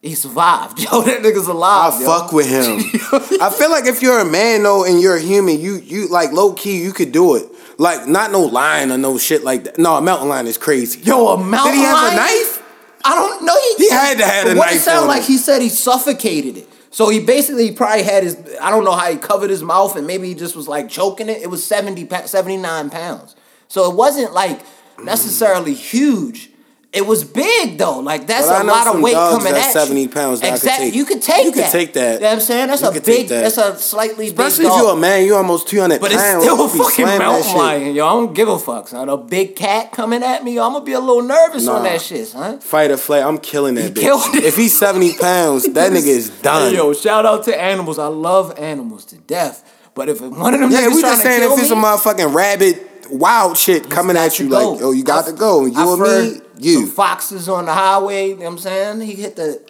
[0.04, 1.02] he survived, yo.
[1.02, 2.00] That nigga's I alive.
[2.00, 2.06] yo.
[2.06, 2.78] fuck with him.
[3.42, 6.32] I feel like if you're a man though and you're a human, you you like
[6.32, 7.48] low key you could do it.
[7.78, 9.78] Like not no lion or no shit like that.
[9.78, 11.00] No, a mountain lion is crazy.
[11.02, 12.14] Yo, a mountain Did he have lion?
[12.14, 12.64] a knife?
[13.06, 13.56] I don't know.
[13.78, 15.28] He, He had to have a what it knife sounded like, him.
[15.28, 16.68] he said he suffocated it.
[16.90, 18.36] So he basically probably had his.
[18.60, 21.30] I don't know how he covered his mouth, and maybe he just was like choking
[21.30, 21.42] it.
[21.42, 23.36] It was 70, 79 pounds.
[23.68, 24.62] So it wasn't like
[25.04, 26.47] necessarily huge.
[26.94, 28.00] It was big though.
[28.00, 30.10] Like that's a lot of weight coming that's at 70 you.
[30.10, 30.86] pounds that I could exactly.
[30.88, 30.96] take.
[30.96, 31.46] You could take that.
[31.46, 32.14] You could take that.
[32.14, 32.68] You know what I'm saying?
[32.70, 33.28] That's You a big.
[33.28, 33.42] that.
[33.42, 36.66] That's a slightly Especially big if you're a man, you're almost 200 But it's still
[36.66, 38.06] a fucking mountain lion, yo.
[38.08, 39.10] I don't give a fuck, son.
[39.10, 42.02] A big cat coming at me, yo, I'm gonna be a little nervous on that
[42.02, 42.60] shit, son.
[42.62, 44.02] Fight or flight, I'm killing that He bitch.
[44.02, 44.46] killed it.
[44.46, 46.74] If he's 70 pounds, that nigga is done.
[46.74, 48.00] Yo, shout out to animals.
[48.00, 49.74] I love animals to death.
[49.94, 53.58] But if one of them yeah, we just saying if it's a motherfucking rabbit, wild
[53.58, 55.66] shit coming at you like, oh, you got I've- to go.
[55.66, 56.02] You and
[56.36, 56.80] me, you.
[56.86, 58.30] Some foxes on the highway.
[58.30, 59.02] You know what I'm saying?
[59.02, 59.62] He hit the.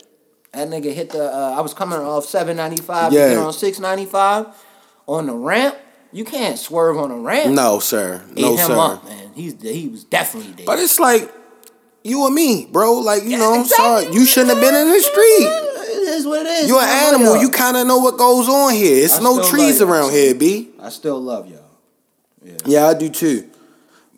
[0.54, 1.24] That nigga hit the.
[1.26, 3.14] Uh, I was coming off 795.
[3.14, 3.32] Yeah.
[3.34, 3.38] Yeah.
[3.40, 4.48] On 695
[5.08, 5.76] on the ramp.
[6.12, 7.54] You can't swerve on a ramp.
[7.54, 8.24] No, sir.
[8.32, 8.78] Ate No, him sir.
[8.78, 9.32] up, man.
[9.36, 10.66] He's he was definitely dead.
[10.66, 11.32] But it's like
[12.04, 12.94] you and me, bro.
[13.00, 14.06] Like you know, I'm sorry.
[14.14, 15.48] You shouldn't have been in the street.
[15.90, 16.70] It is what it is.
[16.70, 17.38] You're an animal.
[17.38, 19.04] You kind of know what goes on here.
[19.04, 20.70] It's I no trees around here, b.
[20.80, 21.67] I still love y'all.
[22.66, 23.50] Yeah, I do too.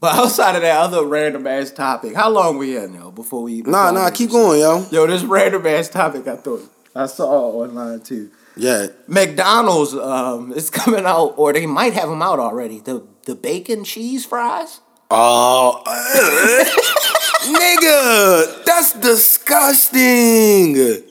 [0.02, 3.62] But outside of that other random ass topic, how long we in now before we?
[3.62, 4.06] Nah, before nah.
[4.06, 4.86] we- Keep going, yo.
[4.92, 6.62] Yo, this random ass topic I thought
[6.96, 8.32] I saw online too.
[8.56, 8.88] Yeah.
[9.08, 12.80] McDonald's um is coming out, or they might have them out already.
[12.80, 14.80] The the bacon cheese fries.
[15.12, 15.82] Oh,
[17.46, 21.04] nigga, that's disgusting.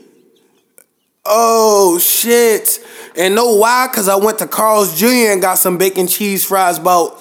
[1.24, 2.78] Oh shit!
[3.18, 3.88] And know why?
[3.92, 5.32] Cause I went to Carl's Jr.
[5.32, 7.20] and got some bacon cheese fries about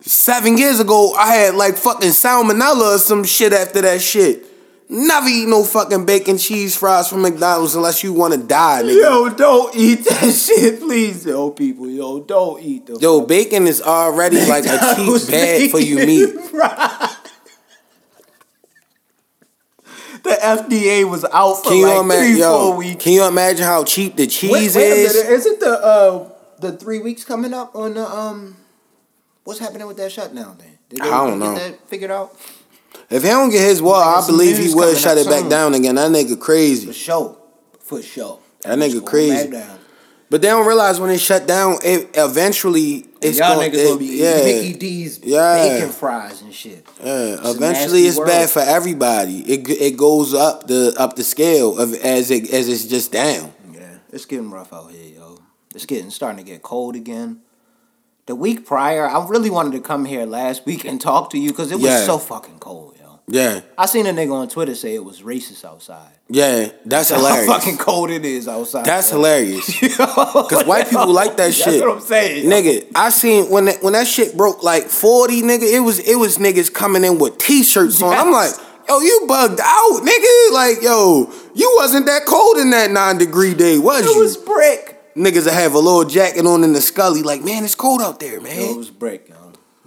[0.00, 1.14] seven years ago.
[1.14, 4.44] I had like fucking salmonella or some shit after that shit.
[4.92, 9.00] Never eat no fucking bacon cheese fries from McDonald's unless you want to die, nigga.
[9.00, 11.88] Yo, don't eat that shit, please, yo, people.
[11.88, 16.40] Yo, don't eat the Yo, bacon is already like a cheap bag for you meat.
[16.50, 17.09] fries.
[20.22, 22.32] The FDA was out for Can like imagine?
[22.34, 23.04] three, four weeks.
[23.04, 25.14] can you imagine how cheap the cheese Wait, wait is?
[25.16, 28.56] isn't the uh the three weeks coming up on the um?
[29.44, 30.78] what's happening with that shutdown then?
[30.88, 31.54] Did I they don't get know.
[31.54, 32.36] that figured out?
[33.08, 35.48] If he don't get his water, I believe he will shut it back soon.
[35.48, 35.94] down again.
[35.96, 36.86] That nigga crazy.
[36.86, 37.38] For sure.
[37.80, 38.38] For sure.
[38.62, 39.48] That It's nigga crazy.
[40.30, 43.84] But they don't realize when they shut down, it eventually it's Y'all gonna, niggas it-
[43.88, 45.68] gonna be yeah, Mickey D's Yeah.
[45.78, 46.86] bacon fries and shit.
[47.02, 47.34] yeah.
[47.34, 49.40] It's Eventually, it's bad for everybody.
[49.40, 53.52] It it goes up the up the scale of as it as it's just down.
[53.74, 55.38] Yeah, it's getting rough out here, yo.
[55.74, 57.40] It's getting starting to get cold again.
[58.26, 61.48] The week prior, I really wanted to come here last week and talk to you
[61.50, 62.04] because it was Yeah.
[62.06, 62.94] so fucking cold.
[63.32, 66.10] Yeah, I seen a nigga on Twitter say it was racist outside.
[66.28, 66.70] yeah.
[66.84, 67.46] That's How hilarious.
[67.46, 68.84] fucking cold it is outside.
[68.84, 69.66] That's hilarious.
[69.80, 71.66] Because white people like that shit.
[71.66, 72.46] That's what I'm saying.
[72.50, 75.62] Nigga, I seen when that, when that shit broke like forty, nigga.
[75.72, 78.12] It was it was niggas coming in with t-shirts on.
[78.12, 78.60] I'm like, Yes.
[78.88, 80.52] yo, you bugged out, nigga.
[80.52, 84.16] Like, yo, you wasn't that cold in that nine degree day, was It you?
[84.20, 84.96] It was brick.
[85.16, 88.20] Niggas that have a little jacket on in the scully, like, man, it's cold out
[88.20, 89.29] there, Yo, it was brick.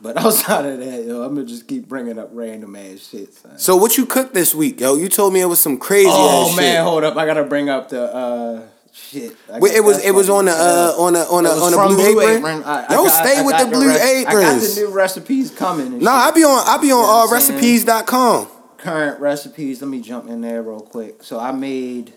[0.03, 3.33] But outside of that, yo, I'm gonna just keep bringing up random ass shit.
[3.33, 3.57] Son.
[3.57, 4.95] So what you cooked this week, yo?
[4.97, 6.83] You told me it was some crazy Oh man, shit.
[6.83, 7.15] hold up!
[7.15, 9.35] I gotta bring up the uh, shit.
[9.49, 11.95] Wait, it was it was on the uh on the on was on the from
[11.95, 12.63] blue, apron.
[12.65, 15.49] I- I Yo, got- stay I with the blue rec- I got the new recipes
[15.51, 15.91] coming.
[15.93, 16.07] No, shit.
[16.09, 17.55] I be on I be on You know uh, saying?
[17.85, 18.47] recipes.com.
[18.77, 19.81] current recipes.
[19.81, 21.23] Let me jump in there real quick.
[21.23, 22.11] So I made.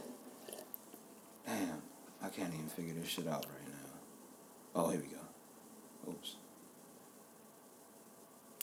[1.47, 1.81] Damn,
[2.21, 4.83] I can't even figure this shit out right now.
[4.83, 5.16] Oh, here we go.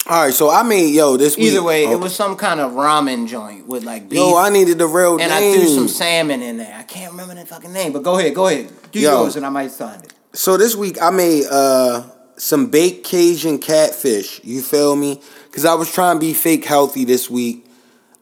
[0.06, 1.54] All right, so I made yo this week.
[1.54, 4.20] Either way, oh, it was some kind of ramen joint with like beef.
[4.20, 6.76] Yo, I needed the real and I threw some salmon in there.
[6.78, 8.70] I can't remember the fucking name, but go ahead, go ahead.
[8.92, 9.22] Do Yo.
[9.22, 10.14] yours, and I might find it.
[10.34, 12.04] So this week I made uh
[12.36, 14.44] some baked Cajun catfish.
[14.44, 15.22] You feel me?
[15.54, 17.66] Cause I was trying to be fake healthy this week.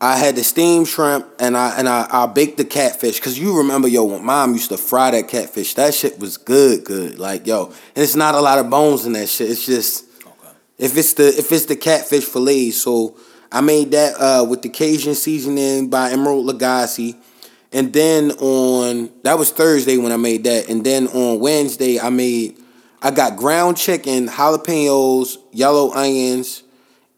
[0.00, 3.18] I had the steamed shrimp and I and I, I baked the catfish.
[3.18, 5.74] Cause you remember yo when mom used to fry that catfish.
[5.74, 7.18] That shit was good, good.
[7.18, 9.50] Like yo, and it's not a lot of bones in that shit.
[9.50, 10.11] It's just
[10.82, 12.82] if it's the if it's the catfish fillets.
[12.82, 13.16] So
[13.50, 17.16] I made that uh with the Cajun seasoning by Emeril Lagasse.
[17.72, 20.68] And then on that was Thursday when I made that.
[20.68, 22.58] And then on Wednesday I made
[23.00, 26.62] I got ground chicken, jalapenos, yellow onions,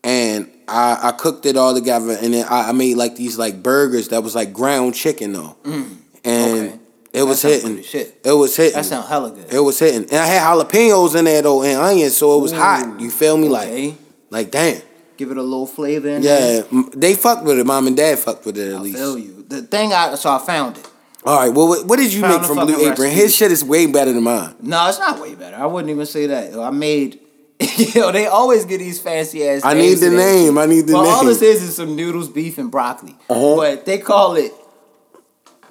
[0.03, 2.13] and I, I cooked it all together.
[2.13, 5.57] And then I, I made like these like burgers that was like ground chicken though.
[5.65, 6.79] And Okay.
[7.15, 7.83] It was hitting.
[7.83, 8.21] shit.
[8.25, 8.75] It was hitting.
[8.75, 9.53] That sound hella good.
[9.53, 10.03] It was hitting.
[10.03, 13.01] And I had jalapenos in there though and onions, so it was hot.
[13.01, 13.49] You feel me?
[13.55, 13.87] Okay.
[13.89, 13.95] Like
[14.31, 14.83] like damn.
[15.17, 16.23] Give it a little flavor in.
[16.25, 17.65] Yeah, m- they fucked with it.
[17.65, 18.99] Mom and dad fucked with it at I least.
[18.99, 19.45] feel you.
[19.49, 20.91] The thing I so I found it.
[21.25, 21.55] All right.
[21.55, 22.89] Well, what, what did you Found make from Blue Apron?
[23.05, 23.11] recipe.
[23.15, 24.55] His shit is way better than mine.
[24.61, 25.57] No, it's not way better.
[25.57, 26.53] I wouldn't even say that.
[26.59, 27.21] I made.
[27.95, 29.63] Yo, they always get these fancy ass.
[29.65, 30.59] I need the name.
[30.59, 30.97] I need the name.
[31.07, 33.17] all this is is some noodles, beef, and broccoli.
[33.31, 33.57] Uh-huh.
[33.57, 34.53] But they call it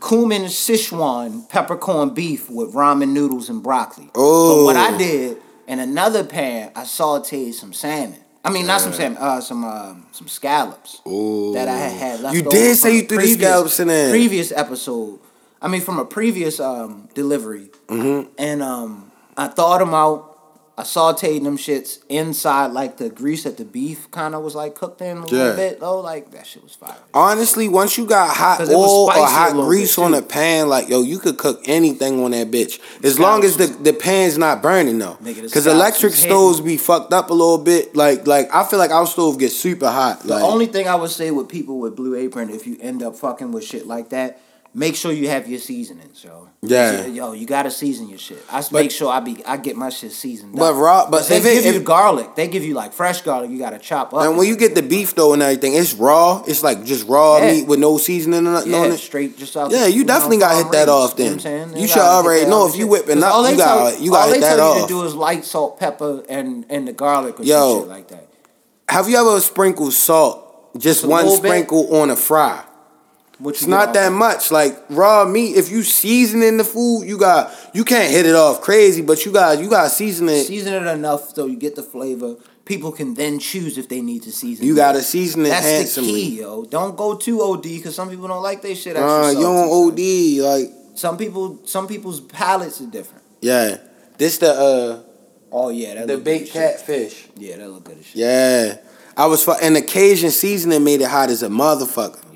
[0.07, 4.09] cumin Sichuan peppercorn beef with ramen noodles and broccoli.
[4.15, 4.57] Oh.
[4.59, 5.37] But what I did
[5.67, 8.19] in another pan, I sauteed some salmon.
[8.45, 12.35] I mean, not some salmon, uh, some um, some scallops that I had had left.
[12.35, 14.09] You over did say you threw the previous- scallops in there.
[14.11, 15.19] Previous episode,
[15.61, 18.31] I mean, from a previous um, delivery, Mm-hmm.
[18.37, 20.32] and um, I thawed them out.
[20.75, 24.73] I sauteed them shits inside, like the grease that the beef kind of was like
[24.73, 25.25] cooked in a Yeah.
[25.37, 25.79] little bit.
[25.79, 25.99] though.
[25.99, 26.95] like that shit was fire.
[27.13, 31.19] Honestly, once you got hot oil or hot grease on a pan, like yo, you
[31.19, 35.17] could cook anything on that bitch as long as the, the pan's not burning though.
[35.23, 37.95] Because electric stoves be fucked up a little bit.
[37.95, 40.21] Like like I feel like our stove gets super hot.
[40.21, 43.03] The like, only thing I would say with people with Blue Apron, if you end
[43.03, 44.39] up fucking with shit like that,
[44.73, 46.49] make sure you have your seasonings, yo.
[46.61, 47.05] Yeah.
[47.05, 48.41] yo, you gotta season your shit.
[48.49, 50.55] I s- make sure I be I get my shit seasoned.
[50.55, 50.77] But up.
[50.77, 53.51] raw- but they if it- give you if- garlic, they give you like fresh garlic.
[53.51, 54.21] You gotta chop up.
[54.23, 56.41] and when you get the beef though and everything, it's raw.
[56.47, 57.51] It's like just raw Yeah.
[57.51, 58.97] meat with no seasoning or nothing yeah, on it.
[58.97, 59.71] straight just out.
[59.71, 61.37] Yeah, you definitely know, gotta hit that off you know then.
[61.37, 61.81] what I'm saying?
[61.81, 64.27] You should already know if you whipping up, all you they gotta- you gotta all
[64.29, 67.39] hit they that tell you to do is light salt, pepper, and and the garlic
[67.39, 68.27] or shit like that.
[68.89, 72.61] Have you ever sprinkled salt, just one sprinkle on a fry?
[73.45, 74.51] It's not that much.
[74.51, 78.61] Like raw meat, if you seasoning the food, you got you can't hit it off
[78.61, 80.45] crazy, but you got you got to season it.
[80.45, 82.35] Season it enough so you get the flavor.
[82.65, 84.65] People can then choose if they need to season.
[84.65, 86.11] You gotta season it That's handsomely.
[86.11, 86.63] the key, yo.
[86.63, 88.95] Don't go too OD because some people don't like their shit.
[88.95, 89.99] Uh, you don't OD
[90.49, 93.23] like Some people, some people's palates are different.
[93.41, 93.77] yeah.
[94.17, 95.03] This the uh
[95.55, 97.27] Oh yeah, that the baked catfish.
[97.35, 98.15] Yeah, that look good as shit.
[98.15, 98.77] Yeah,
[99.15, 102.32] I was and the Cajun seasoning made it hot as a motherfucker.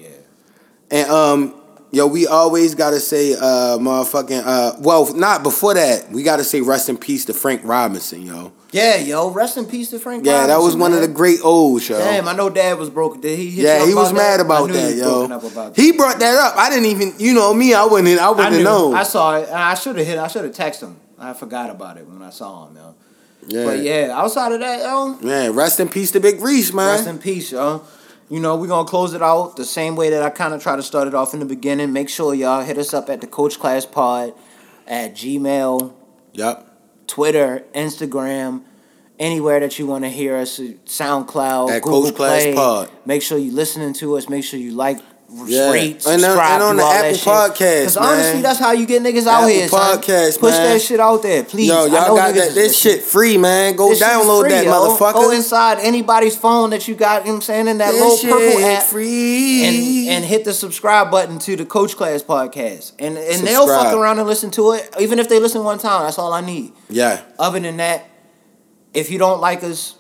[0.90, 1.54] And um,
[1.92, 6.10] yo, we always gotta say uh, motherfucking uh, well, not before that.
[6.12, 8.54] We gotta say rest in peace to Frank Robinson, yo.
[8.72, 9.30] Yeah, yo.
[9.30, 10.26] Rest in peace to Frank.
[10.26, 11.98] Yeah, that was Robinson, one of the great O's, yo.
[11.98, 13.22] Damn, I know Dad was broken.
[13.22, 13.50] Did he?
[13.50, 15.24] Hit Yeah, he was mad I about that, he yo.
[15.26, 15.76] about.
[15.76, 16.58] He brought that up.
[16.58, 17.74] I didn't even, you know me.
[17.74, 18.20] I wouldn't.
[18.20, 18.94] I I wouldn't have known.
[18.94, 19.50] I saw it.
[19.50, 20.18] I should have hit.
[20.18, 20.98] I should have texted him.
[21.18, 22.96] I forgot about it when I saw him, yo.
[23.48, 23.64] Yeah.
[23.64, 26.88] But yeah, outside of that, yo, Man, rest in peace to Big Reese, man.
[26.98, 27.84] rest in peace, yo.
[28.30, 30.76] You know, we're gonna close it out the same way that I kind of try
[30.76, 31.94] to start it off in the beginning.
[31.94, 34.34] Make sure y'all hit us up at the Coach Class Pod
[34.86, 35.94] at Gmail,
[36.34, 36.68] yep.
[37.08, 38.64] Twitter, Instagram,
[39.18, 42.54] anywhere that you want to hear us, uh, SoundCloud, At Google Coach Class Play.
[42.54, 42.92] Pod.
[43.06, 44.28] Make sure you're listening to us.
[44.28, 45.00] Make sure you like,
[45.46, 45.72] Yeah.
[45.72, 47.18] rate, And on- subscribe, and on the Apple.
[47.18, 49.68] Podcast, Because honestly, that's how you get niggas out Apple here.
[49.68, 49.98] son.
[50.00, 50.64] Podcast, Push man.
[50.74, 51.68] that shit out there, please.
[51.68, 53.76] Yo, y'all got that is this shit free, man.
[53.76, 54.72] Go This download free, that yo.
[54.72, 55.14] motherfucker.
[55.16, 58.24] Go inside anybody's phone that you got, you know what I'm saying, in that This
[58.24, 58.84] little purple app.
[58.84, 59.66] free.
[59.66, 62.94] And, and hit the subscribe button to the Coach Class podcast.
[62.98, 64.90] And and they'll fuck around and listen to it.
[64.98, 66.72] Even if they listen one time, that's all I need.
[66.90, 67.20] yeah.
[67.38, 68.06] Other than that,
[68.94, 69.96] if you don't like us,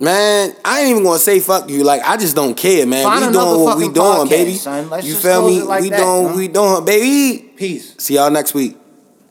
[0.00, 1.84] Man, I ain't even gonna say fuck you.
[1.84, 3.04] Like I just don't care, man.
[3.04, 4.54] Find we doing what we doing, podcast, baby.
[4.54, 4.90] son.
[4.90, 5.62] Let's you feel me?
[5.62, 6.34] like we that, doing, huh?
[6.36, 7.52] we doing, baby.
[7.56, 7.94] peace.
[7.98, 8.76] See y'all next week.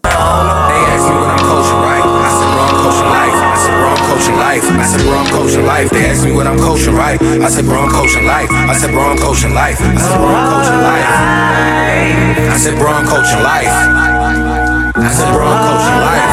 [0.03, 1.99] They ask me what I'm coaching, right?
[1.99, 3.35] I said, bro, I'm coaching life.
[3.35, 4.63] I said, bro, I'm coaching life.
[4.63, 5.89] I said, bro, I'm coaching life.
[5.91, 7.21] They ask me what I'm coaching, right?
[7.21, 8.49] I said, bro, I'm coaching life.
[8.51, 9.81] I said, bro, I'm coaching life.
[9.81, 11.07] I said, bro, I'm coaching life.
[12.53, 13.67] I said, bro, I'm coaching life.
[14.95, 16.32] I said, bro, I'm coaching life.